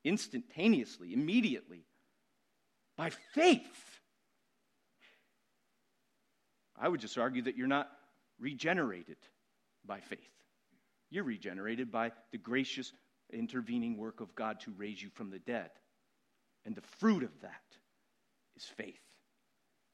instantaneously, 0.04 1.12
immediately, 1.12 1.84
by 2.96 3.10
faith. 3.34 4.00
I 6.78 6.88
would 6.88 7.00
just 7.00 7.18
argue 7.18 7.42
that 7.42 7.56
you're 7.56 7.66
not 7.66 7.90
regenerated 8.38 9.16
by 9.84 10.00
faith. 10.00 10.20
You're 11.10 11.24
regenerated 11.24 11.90
by 11.90 12.12
the 12.30 12.38
gracious 12.38 12.92
intervening 13.32 13.96
work 13.96 14.20
of 14.20 14.34
God 14.36 14.60
to 14.60 14.72
raise 14.76 15.02
you 15.02 15.10
from 15.10 15.30
the 15.30 15.40
dead. 15.40 15.70
And 16.64 16.76
the 16.76 16.82
fruit 16.82 17.24
of 17.24 17.40
that 17.42 17.62
is 18.56 18.64
faith. 18.64 19.00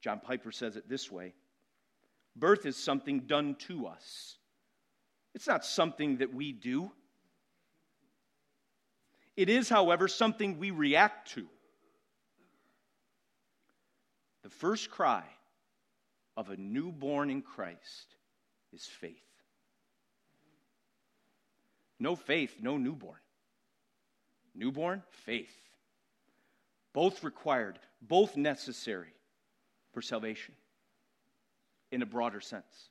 John 0.02 0.20
Piper 0.20 0.52
says 0.52 0.76
it 0.76 0.88
this 0.88 1.11
way 1.11 1.33
birth 2.37 2.66
is 2.66 2.76
something 2.76 3.20
done 3.20 3.55
to 3.55 3.87
us, 3.87 4.37
it's 5.35 5.47
not 5.47 5.64
something 5.64 6.18
that 6.18 6.35
we 6.35 6.53
do. 6.53 6.90
It 9.37 9.49
is, 9.49 9.68
however, 9.68 10.09
something 10.09 10.59
we 10.59 10.71
react 10.71 11.33
to. 11.33 11.47
The 14.42 14.51
first 14.51 14.90
cry 14.90 15.25
of 16.37 16.51
a 16.51 16.57
newborn 16.57 17.31
in 17.31 17.42
Christ 17.42 18.16
is 18.73 18.85
faith. 18.85 19.16
No 21.99 22.16
faith, 22.16 22.57
no 22.61 22.77
newborn. 22.77 23.21
Newborn, 24.55 25.03
faith. 25.11 25.57
Both 26.92 27.25
required, 27.25 27.79
both 28.03 28.37
necessary 28.37 29.14
for 29.92 30.03
salvation 30.03 30.55
in 31.90 32.03
a 32.03 32.07
broader 32.07 32.40
sense. 32.40 32.90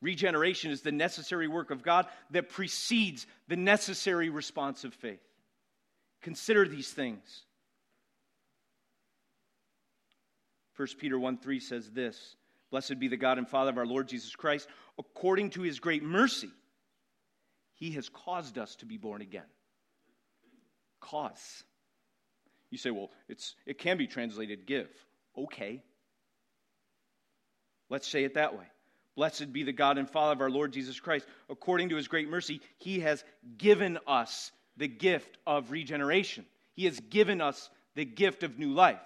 Regeneration 0.00 0.70
is 0.70 0.82
the 0.82 0.92
necessary 0.92 1.48
work 1.48 1.70
of 1.70 1.82
God 1.82 2.06
that 2.30 2.48
precedes 2.48 3.26
the 3.48 3.56
necessary 3.56 4.28
response 4.28 4.84
of 4.84 4.94
faith. 4.94 5.22
Consider 6.22 6.66
these 6.68 6.90
things. 6.90 7.44
1 10.76 10.88
Peter 10.98 11.18
1 11.18 11.38
3 11.38 11.60
says 11.60 11.90
this 11.90 12.36
Blessed 12.70 13.00
be 13.00 13.08
the 13.08 13.16
God 13.16 13.38
and 13.38 13.48
Father 13.48 13.70
of 13.70 13.78
our 13.78 13.86
Lord 13.86 14.08
Jesus 14.08 14.34
Christ. 14.36 14.68
According 14.98 15.50
to 15.50 15.62
his 15.62 15.80
great 15.80 16.04
mercy, 16.04 16.50
he 17.74 17.92
has 17.92 18.08
caused 18.08 18.58
us 18.58 18.76
to 18.76 18.86
be 18.86 18.98
born 18.98 19.22
again. 19.22 19.46
Cause. 21.00 21.64
You 22.70 22.78
say, 22.78 22.90
well, 22.90 23.10
it's, 23.28 23.56
it 23.66 23.78
can 23.78 23.96
be 23.96 24.06
translated 24.06 24.66
give. 24.66 24.90
Okay. 25.36 25.82
Let's 27.88 28.06
say 28.06 28.24
it 28.24 28.34
that 28.34 28.54
way. 28.54 28.66
Blessed 29.18 29.52
be 29.52 29.64
the 29.64 29.72
God 29.72 29.98
and 29.98 30.08
Father 30.08 30.34
of 30.34 30.40
our 30.40 30.48
Lord 30.48 30.72
Jesus 30.72 31.00
Christ. 31.00 31.26
According 31.50 31.88
to 31.88 31.96
his 31.96 32.06
great 32.06 32.28
mercy, 32.28 32.60
he 32.76 33.00
has 33.00 33.24
given 33.56 33.98
us 34.06 34.52
the 34.76 34.86
gift 34.86 35.38
of 35.44 35.72
regeneration. 35.72 36.46
He 36.74 36.84
has 36.84 37.00
given 37.00 37.40
us 37.40 37.68
the 37.96 38.04
gift 38.04 38.44
of 38.44 38.60
new 38.60 38.72
life. 38.72 39.00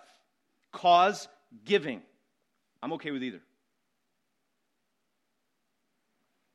Cause 0.71 1.29
giving. 1.65 2.03
I'm 2.83 2.93
okay 2.93 3.11
with 3.11 3.23
either. 3.23 3.41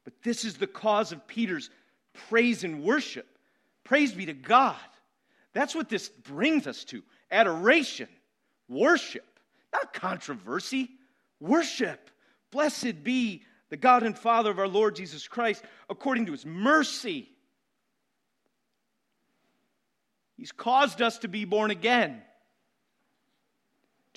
But 0.04 0.14
this 0.22 0.46
is 0.46 0.58
the 0.58 0.68
cause 0.68 1.12
of 1.12 1.26
Peter's 1.26 1.72
praise 2.30 2.64
and 2.64 2.84
worship. 2.84 3.26
Praise 3.84 4.12
be 4.12 4.28
to 4.28 4.34
God 4.34 4.76
that's 5.58 5.74
what 5.74 5.90
this 5.90 6.10
brings 6.10 6.68
us 6.68 6.84
to 6.84 7.02
adoration, 7.32 8.10
worship, 8.70 9.26
not 9.74 9.92
controversy, 9.92 10.92
worship. 11.40 12.12
Blessed 12.52 13.04
be 13.04 13.44
the 13.70 13.78
God 13.78 14.04
and 14.04 14.18
Father 14.18 14.50
of 14.50 14.60
our 14.60 14.68
Lord 14.68 14.96
Jesus 14.96 15.28
Christ, 15.28 15.64
according 15.90 16.28
to 16.28 16.32
his 16.32 16.46
mercy. 16.46 17.30
He's 20.38 20.52
caused 20.52 21.02
us 21.02 21.18
to 21.20 21.28
be 21.28 21.46
born 21.46 21.72
again 21.72 22.22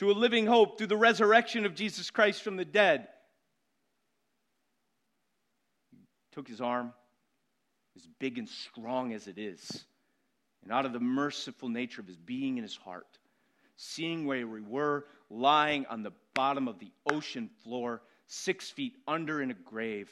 to 0.00 0.10
a 0.10 0.12
living 0.12 0.46
hope 0.46 0.78
through 0.78 0.86
the 0.86 0.96
resurrection 0.96 1.66
of 1.66 1.74
Jesus 1.74 2.10
Christ 2.10 2.42
from 2.42 2.56
the 2.56 2.64
dead. 2.64 3.06
He 5.90 5.98
took 6.32 6.48
his 6.48 6.62
arm, 6.62 6.94
as 7.96 8.06
big 8.18 8.38
and 8.38 8.48
strong 8.48 9.12
as 9.12 9.28
it 9.28 9.36
is, 9.36 9.84
and 10.62 10.72
out 10.72 10.86
of 10.86 10.94
the 10.94 11.00
merciful 11.00 11.68
nature 11.68 12.00
of 12.00 12.06
his 12.06 12.16
being 12.16 12.56
and 12.56 12.62
his 12.62 12.76
heart, 12.76 13.18
seeing 13.76 14.24
where 14.24 14.46
we 14.46 14.62
were, 14.62 15.04
lying 15.28 15.84
on 15.90 16.02
the 16.02 16.12
bottom 16.34 16.66
of 16.66 16.78
the 16.78 16.92
ocean 17.10 17.50
floor, 17.62 18.00
six 18.30 18.70
feet 18.70 18.94
under 19.08 19.42
in 19.42 19.50
a 19.50 19.54
grave, 19.54 20.08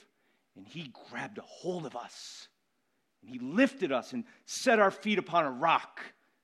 and 0.57 0.67
He 0.67 0.93
grabbed 1.09 1.39
a 1.39 1.43
hold 1.43 1.87
of 1.87 1.95
us. 1.95 2.49
And 3.23 3.31
He 3.31 3.39
lifted 3.39 3.93
us 3.93 4.13
and 4.13 4.25
set 4.45 4.81
our 4.81 4.91
feet 4.91 5.19
upon 5.19 5.47
a 5.47 5.51
rock, 5.51 6.01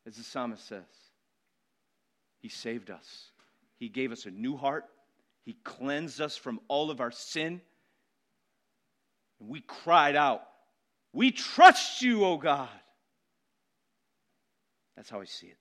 as 0.07 0.17
the 0.17 0.23
psalmist 0.23 0.67
says. 0.67 0.85
He 2.41 2.49
saved 2.49 2.91
us. 2.91 3.31
He 3.77 3.89
gave 3.89 4.13
us 4.13 4.27
a 4.27 4.31
new 4.31 4.57
heart. 4.57 4.85
He 5.45 5.57
cleansed 5.65 6.21
us 6.21 6.37
from 6.37 6.61
all 6.69 6.91
of 6.91 7.01
our 7.01 7.11
sin. 7.11 7.61
And 9.41 9.49
we 9.49 9.61
cried 9.61 10.15
out, 10.15 10.43
We 11.13 11.33
trust 11.33 12.03
you, 12.03 12.25
O 12.25 12.37
God. 12.37 12.69
That's 14.97 15.11
how 15.11 15.21
I 15.21 15.25
see 15.25 15.49
it. 15.49 15.59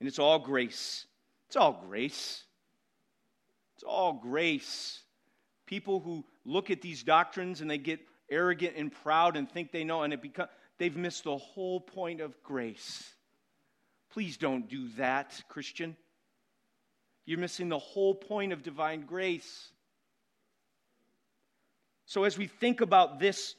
And 0.00 0.08
it's 0.08 0.18
all 0.18 0.40
grace. 0.40 1.06
It's 1.46 1.56
all 1.56 1.84
grace. 1.86 2.42
It's 3.76 3.84
all 3.84 4.14
grace. 4.14 5.01
People 5.66 6.00
who 6.00 6.24
look 6.44 6.70
at 6.70 6.82
these 6.82 7.02
doctrines 7.02 7.60
and 7.60 7.70
they 7.70 7.78
get 7.78 8.00
arrogant 8.30 8.74
and 8.76 8.92
proud 8.92 9.36
and 9.36 9.50
think 9.50 9.72
they 9.72 9.84
know, 9.84 10.02
and 10.02 10.12
it 10.12 10.22
become, 10.22 10.48
they've 10.78 10.96
missed 10.96 11.24
the 11.24 11.36
whole 11.36 11.80
point 11.80 12.20
of 12.20 12.42
grace. 12.42 13.12
Please 14.12 14.36
don't 14.36 14.68
do 14.68 14.88
that, 14.96 15.40
Christian. 15.48 15.96
You're 17.24 17.38
missing 17.38 17.68
the 17.68 17.78
whole 17.78 18.14
point 18.14 18.52
of 18.52 18.62
divine 18.62 19.02
grace. 19.02 19.70
So, 22.06 22.24
as 22.24 22.36
we 22.36 22.46
think 22.46 22.80
about 22.80 23.20
this 23.20 23.54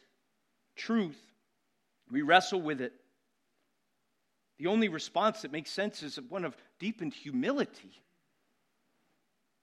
truth, 0.75 1.19
we 2.11 2.21
wrestle 2.21 2.61
with 2.61 2.81
it. 2.81 2.93
The 4.59 4.67
only 4.67 4.89
response 4.89 5.41
that 5.41 5.51
makes 5.51 5.71
sense 5.71 6.03
is 6.03 6.19
one 6.29 6.45
of 6.45 6.55
deepened 6.77 7.13
humility. 7.13 8.03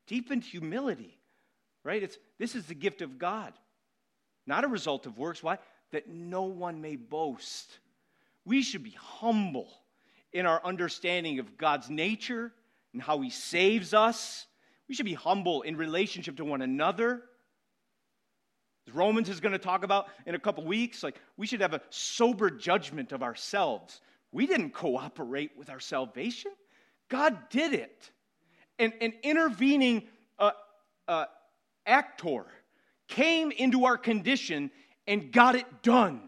Deepened 0.06 0.42
humility, 0.42 1.19
right? 1.84 2.02
It's, 2.02 2.18
this 2.38 2.54
is 2.54 2.66
the 2.66 2.74
gift 2.74 3.02
of 3.02 3.18
God, 3.18 3.52
not 4.46 4.64
a 4.64 4.68
result 4.68 5.06
of 5.06 5.18
works. 5.18 5.42
Why? 5.42 5.58
That 5.92 6.08
no 6.08 6.42
one 6.42 6.80
may 6.80 6.96
boast. 6.96 7.78
We 8.44 8.62
should 8.62 8.82
be 8.82 8.96
humble 8.98 9.68
in 10.32 10.46
our 10.46 10.64
understanding 10.64 11.38
of 11.38 11.56
God's 11.56 11.90
nature 11.90 12.52
and 12.92 13.02
how 13.02 13.20
He 13.20 13.30
saves 13.30 13.94
us. 13.94 14.46
We 14.88 14.94
should 14.94 15.06
be 15.06 15.14
humble 15.14 15.62
in 15.62 15.76
relationship 15.76 16.36
to 16.36 16.44
one 16.44 16.62
another. 16.62 17.22
Romans 18.92 19.28
is 19.28 19.40
going 19.40 19.52
to 19.52 19.58
talk 19.58 19.84
about 19.84 20.08
in 20.26 20.34
a 20.34 20.38
couple 20.38 20.64
weeks, 20.64 21.02
like 21.02 21.20
we 21.36 21.46
should 21.46 21.60
have 21.60 21.74
a 21.74 21.80
sober 21.90 22.50
judgment 22.50 23.12
of 23.12 23.22
ourselves. 23.22 24.00
We 24.32 24.46
didn't 24.46 24.70
cooperate 24.70 25.52
with 25.56 25.70
our 25.70 25.80
salvation, 25.80 26.52
God 27.08 27.36
did 27.50 27.72
it. 27.72 28.10
And 28.78 28.92
an 29.00 29.12
intervening 29.22 30.04
uh, 30.38 30.52
uh, 31.06 31.26
actor 31.86 32.46
came 33.08 33.50
into 33.50 33.84
our 33.84 33.98
condition 33.98 34.70
and 35.06 35.32
got 35.32 35.54
it 35.54 35.82
done. 35.82 36.22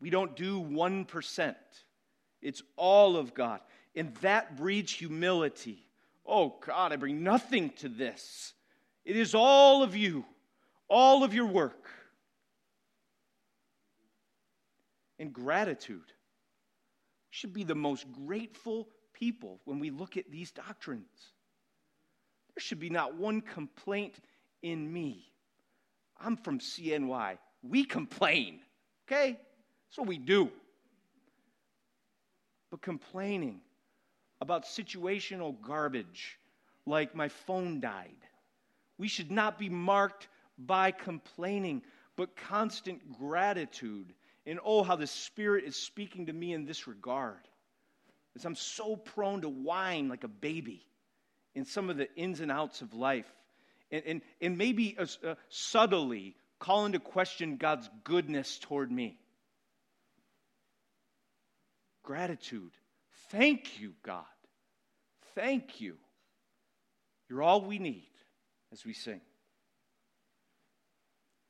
We 0.00 0.10
don't 0.10 0.36
do 0.36 0.60
1%. 0.62 1.54
It's 2.42 2.62
all 2.76 3.16
of 3.16 3.34
God. 3.34 3.60
And 3.94 4.14
that 4.16 4.56
breeds 4.56 4.92
humility. 4.92 5.86
Oh, 6.24 6.54
God, 6.64 6.92
I 6.92 6.96
bring 6.96 7.22
nothing 7.22 7.70
to 7.78 7.88
this. 7.88 8.52
It 9.04 9.16
is 9.16 9.34
all 9.34 9.82
of 9.82 9.96
you, 9.96 10.24
all 10.88 11.24
of 11.24 11.34
your 11.34 11.46
work. 11.46 11.88
And 15.18 15.32
gratitude. 15.32 16.06
We 16.06 17.30
should 17.30 17.54
be 17.54 17.64
the 17.64 17.74
most 17.74 18.06
grateful 18.12 18.88
people 19.14 19.60
when 19.64 19.78
we 19.78 19.90
look 19.90 20.16
at 20.16 20.30
these 20.30 20.50
doctrines. 20.52 21.32
There 22.56 22.62
should 22.62 22.80
be 22.80 22.90
not 22.90 23.14
one 23.14 23.40
complaint 23.40 24.16
in 24.62 24.92
me. 24.92 25.30
I'm 26.18 26.36
from 26.36 26.58
CNY. 26.58 27.38
We 27.62 27.84
complain, 27.84 28.60
okay? 29.06 29.38
That's 29.88 29.98
what 29.98 30.08
we 30.08 30.18
do 30.18 30.50
but 32.70 32.82
complaining 32.82 33.60
about 34.40 34.64
situational 34.64 35.54
garbage 35.62 36.38
like 36.84 37.14
my 37.14 37.28
phone 37.28 37.80
died. 37.80 38.16
We 38.98 39.08
should 39.08 39.30
not 39.30 39.58
be 39.58 39.68
marked 39.68 40.28
by 40.58 40.90
complaining, 40.90 41.82
but 42.16 42.36
constant 42.36 43.00
gratitude. 43.18 44.12
And 44.46 44.60
oh, 44.64 44.82
how 44.82 44.96
the 44.96 45.06
Spirit 45.06 45.64
is 45.64 45.76
speaking 45.76 46.26
to 46.26 46.32
me 46.32 46.52
in 46.52 46.64
this 46.64 46.86
regard. 46.86 47.48
As 48.36 48.44
I'm 48.44 48.54
so 48.54 48.96
prone 48.96 49.40
to 49.40 49.48
whine 49.48 50.08
like 50.08 50.24
a 50.24 50.28
baby 50.28 50.86
in 51.56 51.64
some 51.64 51.90
of 51.90 51.96
the 51.96 52.14
ins 52.14 52.40
and 52.40 52.52
outs 52.52 52.82
of 52.82 52.92
life. 52.94 53.26
And, 53.90 54.02
and, 54.06 54.22
and 54.40 54.58
maybe 54.58 54.96
uh, 54.98 55.06
uh, 55.26 55.34
subtly 55.48 56.36
call 56.58 56.84
into 56.84 57.00
question 57.00 57.56
God's 57.56 57.88
goodness 58.04 58.58
toward 58.58 58.92
me. 58.92 59.18
Gratitude. 62.02 62.72
Thank 63.30 63.80
you, 63.80 63.94
God. 64.04 64.24
Thank 65.34 65.80
you. 65.80 65.96
You're 67.28 67.42
all 67.42 67.62
we 67.62 67.78
need 67.78 68.10
as 68.72 68.84
we 68.84 68.92
sing. 68.92 69.20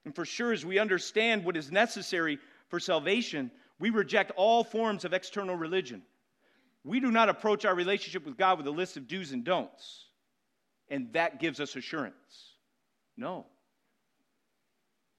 And 0.04 0.14
for 0.14 0.24
sure, 0.24 0.52
as 0.52 0.64
we 0.64 0.78
understand 0.78 1.44
what 1.44 1.56
is 1.56 1.70
necessary 1.70 2.38
for 2.68 2.78
salvation, 2.78 3.50
we 3.80 3.90
reject 3.90 4.30
all 4.36 4.62
forms 4.62 5.04
of 5.04 5.12
external 5.12 5.56
religion. 5.56 6.02
We 6.86 7.00
do 7.00 7.10
not 7.10 7.28
approach 7.28 7.64
our 7.64 7.74
relationship 7.74 8.24
with 8.24 8.36
God 8.36 8.58
with 8.58 8.66
a 8.68 8.70
list 8.70 8.96
of 8.96 9.08
do's 9.08 9.32
and 9.32 9.42
don'ts, 9.42 10.04
and 10.88 11.12
that 11.14 11.40
gives 11.40 11.58
us 11.58 11.74
assurance. 11.74 12.54
No. 13.16 13.46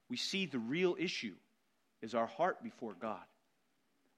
We 0.08 0.16
see 0.16 0.46
the 0.46 0.58
real 0.58 0.96
issue 0.98 1.34
is 2.00 2.14
our 2.14 2.26
heart 2.26 2.62
before 2.62 2.94
God. 2.98 3.20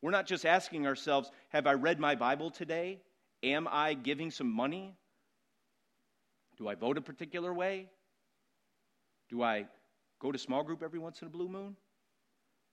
We're 0.01 0.13
not 0.13 0.29
just 0.29 0.47
asking 0.47 0.87
ourselves, 0.87 1.29
Have 1.49 1.67
I 1.67 1.73
read 1.73 1.99
my 1.99 2.15
Bible 2.15 2.53
today? 2.53 3.01
Am 3.43 3.67
I 3.69 3.95
giving 3.95 4.31
some 4.31 4.49
money? 4.49 4.95
Do 6.57 6.69
I 6.69 6.77
vote 6.77 6.99
a 6.99 7.03
particular 7.03 7.53
way? 7.53 7.89
Do 9.29 9.43
I 9.43 9.67
go 10.21 10.31
to 10.31 10.39
small 10.39 10.63
group 10.63 10.85
every 10.85 11.01
once 11.01 11.21
in 11.21 11.27
a 11.27 11.31
blue 11.31 11.49
moon? 11.49 11.75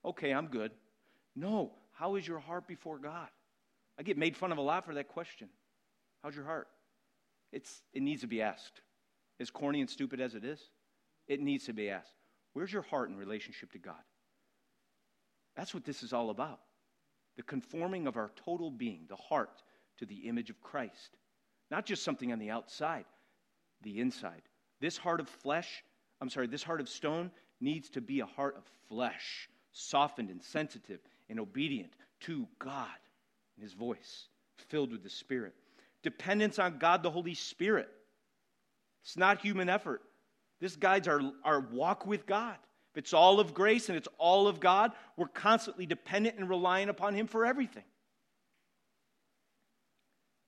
Okay, 0.04 0.30
I'm 0.30 0.46
good. 0.46 0.70
No, 1.34 1.72
how 1.94 2.14
is 2.14 2.28
your 2.28 2.38
heart 2.38 2.68
before 2.68 2.98
God? 2.98 3.28
I 3.98 4.02
get 4.02 4.16
made 4.16 4.36
fun 4.36 4.52
of 4.52 4.58
a 4.58 4.62
lot 4.62 4.84
for 4.84 4.94
that 4.94 5.08
question. 5.08 5.48
How's 6.22 6.36
your 6.36 6.44
heart? 6.44 6.68
It's, 7.52 7.82
it 7.92 8.02
needs 8.02 8.20
to 8.20 8.26
be 8.26 8.42
asked. 8.42 8.80
As 9.40 9.50
corny 9.50 9.80
and 9.80 9.90
stupid 9.90 10.20
as 10.20 10.34
it 10.34 10.44
is, 10.44 10.60
it 11.26 11.40
needs 11.40 11.66
to 11.66 11.72
be 11.72 11.90
asked. 11.90 12.14
Where's 12.52 12.72
your 12.72 12.82
heart 12.82 13.08
in 13.08 13.16
relationship 13.16 13.72
to 13.72 13.78
God? 13.78 14.02
That's 15.56 15.74
what 15.74 15.84
this 15.84 16.02
is 16.02 16.12
all 16.12 16.30
about 16.30 16.60
the 17.36 17.42
conforming 17.44 18.08
of 18.08 18.16
our 18.16 18.32
total 18.44 18.68
being, 18.68 19.04
the 19.08 19.14
heart, 19.14 19.62
to 19.96 20.04
the 20.04 20.26
image 20.28 20.50
of 20.50 20.60
Christ. 20.60 21.16
Not 21.70 21.86
just 21.86 22.02
something 22.02 22.32
on 22.32 22.40
the 22.40 22.50
outside, 22.50 23.04
the 23.82 24.00
inside. 24.00 24.42
This 24.80 24.96
heart 24.96 25.20
of 25.20 25.28
flesh, 25.28 25.84
I'm 26.20 26.30
sorry, 26.30 26.48
this 26.48 26.64
heart 26.64 26.80
of 26.80 26.88
stone 26.88 27.30
needs 27.60 27.90
to 27.90 28.00
be 28.00 28.18
a 28.18 28.26
heart 28.26 28.56
of 28.56 28.64
flesh, 28.88 29.48
softened 29.70 30.30
and 30.30 30.42
sensitive 30.42 30.98
and 31.28 31.38
obedient 31.38 31.92
to 32.22 32.48
God 32.58 32.88
and 33.58 33.62
His 33.62 33.74
voice, 33.74 34.28
filled 34.68 34.92
with 34.92 35.02
the 35.02 35.10
Spirit. 35.10 35.54
Dependence 36.04 36.60
on 36.60 36.78
God 36.78 37.02
the 37.02 37.10
Holy 37.10 37.34
Spirit. 37.34 37.88
It's 39.02 39.16
not 39.16 39.40
human 39.40 39.68
effort. 39.68 40.02
This 40.60 40.76
guides 40.76 41.08
our, 41.08 41.20
our 41.44 41.60
walk 41.60 42.06
with 42.06 42.24
God. 42.24 42.56
If 42.92 42.98
it's 42.98 43.12
all 43.12 43.40
of 43.40 43.54
grace 43.54 43.88
and 43.88 43.98
it's 43.98 44.08
all 44.16 44.46
of 44.46 44.60
God, 44.60 44.92
we're 45.16 45.26
constantly 45.26 45.86
dependent 45.86 46.38
and 46.38 46.48
relying 46.48 46.88
upon 46.88 47.14
Him 47.14 47.26
for 47.26 47.44
everything. 47.44 47.84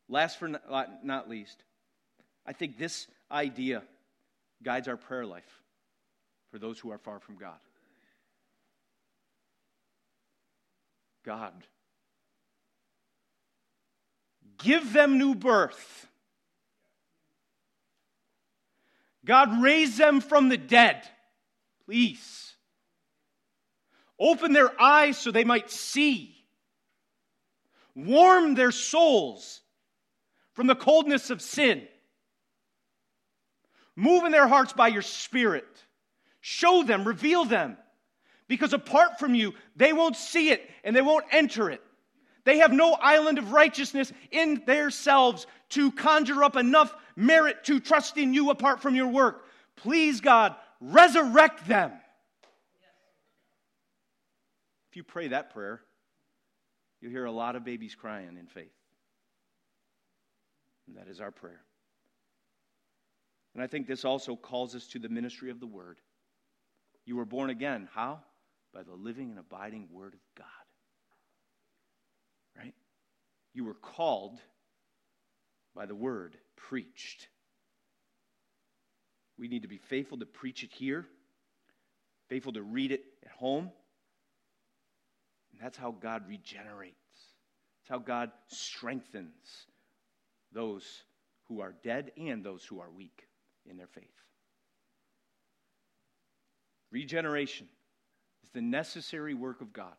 Last 0.08 0.38
for 0.38 0.48
not 1.02 1.28
least, 1.28 1.62
I 2.46 2.52
think 2.52 2.78
this 2.78 3.08
idea 3.30 3.82
guides 4.62 4.88
our 4.88 4.96
prayer 4.96 5.26
life 5.26 5.62
for 6.50 6.58
those 6.58 6.78
who 6.78 6.90
are 6.90 6.98
far 6.98 7.18
from 7.18 7.36
God. 7.36 7.58
God, 11.24 11.52
give 14.62 14.92
them 14.92 15.18
new 15.18 15.34
birth. 15.34 16.06
God, 19.24 19.62
raise 19.62 19.96
them 19.96 20.20
from 20.20 20.48
the 20.48 20.56
dead. 20.56 21.02
Please. 21.84 22.54
Open 24.18 24.52
their 24.52 24.80
eyes 24.80 25.18
so 25.18 25.30
they 25.30 25.44
might 25.44 25.70
see. 25.70 26.36
Warm 27.94 28.54
their 28.54 28.70
souls 28.70 29.60
from 30.52 30.66
the 30.66 30.74
coldness 30.74 31.30
of 31.30 31.42
sin. 31.42 31.86
Move 33.96 34.24
in 34.24 34.32
their 34.32 34.48
hearts 34.48 34.72
by 34.72 34.88
your 34.88 35.02
Spirit. 35.02 35.66
Show 36.40 36.82
them, 36.82 37.06
reveal 37.06 37.44
them. 37.44 37.76
Because 38.48 38.72
apart 38.72 39.18
from 39.18 39.34
you, 39.34 39.54
they 39.76 39.92
won't 39.92 40.16
see 40.16 40.50
it 40.50 40.68
and 40.82 40.94
they 40.94 41.02
won't 41.02 41.24
enter 41.30 41.70
it. 41.70 41.82
They 42.50 42.58
have 42.58 42.72
no 42.72 42.94
island 42.94 43.38
of 43.38 43.52
righteousness 43.52 44.12
in 44.32 44.64
themselves 44.66 45.46
to 45.68 45.92
conjure 45.92 46.42
up 46.42 46.56
enough 46.56 46.92
merit 47.14 47.62
to 47.66 47.78
trust 47.78 48.18
in 48.18 48.34
you 48.34 48.50
apart 48.50 48.82
from 48.82 48.96
your 48.96 49.06
work. 49.06 49.44
Please, 49.76 50.20
God, 50.20 50.56
resurrect 50.80 51.68
them. 51.68 51.92
If 54.90 54.96
you 54.96 55.04
pray 55.04 55.28
that 55.28 55.54
prayer, 55.54 55.80
you'll 57.00 57.12
hear 57.12 57.26
a 57.26 57.30
lot 57.30 57.54
of 57.54 57.64
babies 57.64 57.94
crying 57.94 58.36
in 58.36 58.48
faith. 58.48 58.74
And 60.88 60.96
that 60.96 61.06
is 61.06 61.20
our 61.20 61.30
prayer. 61.30 61.62
And 63.54 63.62
I 63.62 63.68
think 63.68 63.86
this 63.86 64.04
also 64.04 64.34
calls 64.34 64.74
us 64.74 64.88
to 64.88 64.98
the 64.98 65.08
ministry 65.08 65.50
of 65.50 65.60
the 65.60 65.68
Word. 65.68 66.00
You 67.06 67.14
were 67.14 67.24
born 67.24 67.50
again. 67.50 67.88
How? 67.94 68.18
By 68.74 68.82
the 68.82 68.94
living 68.94 69.30
and 69.30 69.38
abiding 69.38 69.86
Word 69.92 70.14
of 70.14 70.20
God. 70.36 70.59
You 73.52 73.64
were 73.64 73.74
called 73.74 74.40
by 75.74 75.86
the 75.86 75.94
Word 75.94 76.36
preached. 76.56 77.28
We 79.38 79.48
need 79.48 79.62
to 79.62 79.68
be 79.68 79.78
faithful 79.78 80.18
to 80.18 80.26
preach 80.26 80.62
it 80.62 80.70
here, 80.72 81.06
faithful 82.28 82.52
to 82.52 82.62
read 82.62 82.92
it 82.92 83.04
at 83.24 83.32
home. 83.32 83.70
And 85.52 85.60
that's 85.60 85.76
how 85.76 85.92
God 85.92 86.28
regenerates. 86.28 86.96
It's 87.80 87.88
how 87.88 87.98
God 87.98 88.30
strengthens 88.48 89.66
those 90.52 91.02
who 91.44 91.60
are 91.60 91.74
dead 91.82 92.12
and 92.16 92.44
those 92.44 92.64
who 92.64 92.80
are 92.80 92.90
weak 92.90 93.26
in 93.68 93.76
their 93.76 93.86
faith. 93.86 94.04
Regeneration 96.90 97.68
is 98.42 98.50
the 98.50 98.60
necessary 98.60 99.34
work 99.34 99.60
of 99.60 99.72
God 99.72 99.94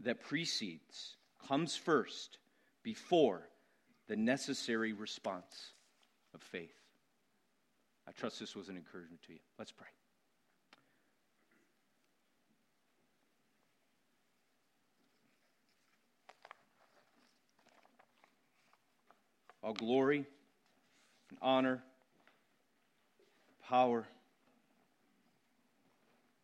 that 0.00 0.20
precedes, 0.20 1.16
comes 1.48 1.76
first, 1.76 2.38
before 2.82 3.48
the 4.08 4.16
necessary 4.16 4.92
response 4.92 5.72
of 6.34 6.42
faith. 6.42 6.74
I 8.06 8.12
trust 8.12 8.38
this 8.38 8.54
was 8.54 8.68
an 8.68 8.76
encouragement 8.76 9.22
to 9.26 9.32
you. 9.32 9.38
Let's 9.58 9.72
pray. 9.72 9.88
All 19.62 19.72
glory 19.72 20.26
and 21.30 21.38
honor 21.40 21.82
power 23.66 24.06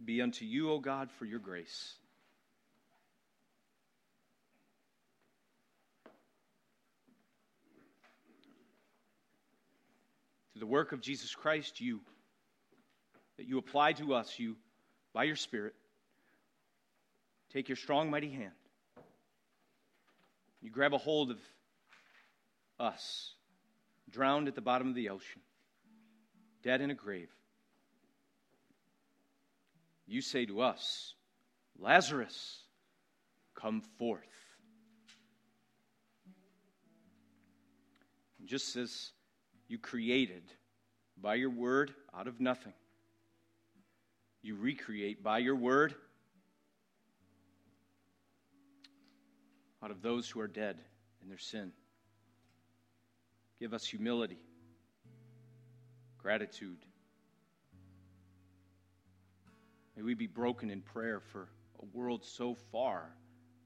be 0.03 0.22
unto 0.22 0.46
you, 0.46 0.70
O 0.70 0.78
God, 0.78 1.11
for 1.12 1.26
your 1.26 1.38
grace. 1.38 1.96
Through 10.53 10.61
the 10.61 10.66
work 10.66 10.92
of 10.92 11.01
Jesus 11.01 11.34
Christ, 11.34 11.80
you 11.80 12.01
that 13.36 13.46
you 13.46 13.59
apply 13.59 13.92
to 13.94 14.14
us, 14.14 14.38
you 14.38 14.57
by 15.12 15.24
your 15.24 15.36
Spirit, 15.36 15.74
take 17.53 17.68
your 17.68 17.76
strong, 17.76 18.11
mighty 18.11 18.30
hand. 18.30 18.53
You 20.61 20.70
grab 20.70 20.92
a 20.92 20.98
hold 20.98 21.30
of 21.30 21.38
us, 22.78 23.32
drowned 24.11 24.48
at 24.48 24.55
the 24.55 24.61
bottom 24.61 24.88
of 24.88 24.94
the 24.94 25.09
ocean 25.09 25.40
dead 26.62 26.80
in 26.80 26.90
a 26.90 26.94
grave, 26.94 27.30
you 30.07 30.20
say 30.20 30.44
to 30.46 30.61
us, 30.61 31.14
Lazarus, 31.78 32.62
come 33.55 33.80
forth. 33.98 34.20
And 38.38 38.48
just 38.48 38.76
as 38.76 39.12
you 39.70 39.78
created 39.78 40.42
by 41.16 41.36
your 41.36 41.48
word 41.48 41.94
out 42.12 42.26
of 42.26 42.40
nothing, 42.40 42.72
you 44.42 44.56
recreate 44.56 45.22
by 45.22 45.38
your 45.38 45.54
word 45.54 45.94
out 49.82 49.92
of 49.92 50.02
those 50.02 50.28
who 50.28 50.40
are 50.40 50.48
dead 50.48 50.76
in 51.22 51.28
their 51.28 51.38
sin. 51.38 51.70
Give 53.60 53.72
us 53.72 53.86
humility 53.86 54.38
gratitude. 56.18 56.84
May 59.96 60.02
we 60.02 60.14
be 60.14 60.26
broken 60.26 60.68
in 60.68 60.82
prayer 60.82 61.20
for 61.20 61.48
a 61.80 61.96
world 61.96 62.24
so 62.24 62.56
far 62.72 63.10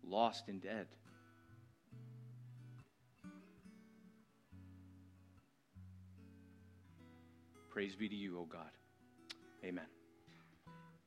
lost 0.06 0.48
and 0.48 0.60
dead. 0.60 0.86
Praise 7.74 7.96
be 7.96 8.08
to 8.08 8.14
you, 8.14 8.38
O 8.38 8.44
God. 8.44 8.70
Amen. 9.64 9.86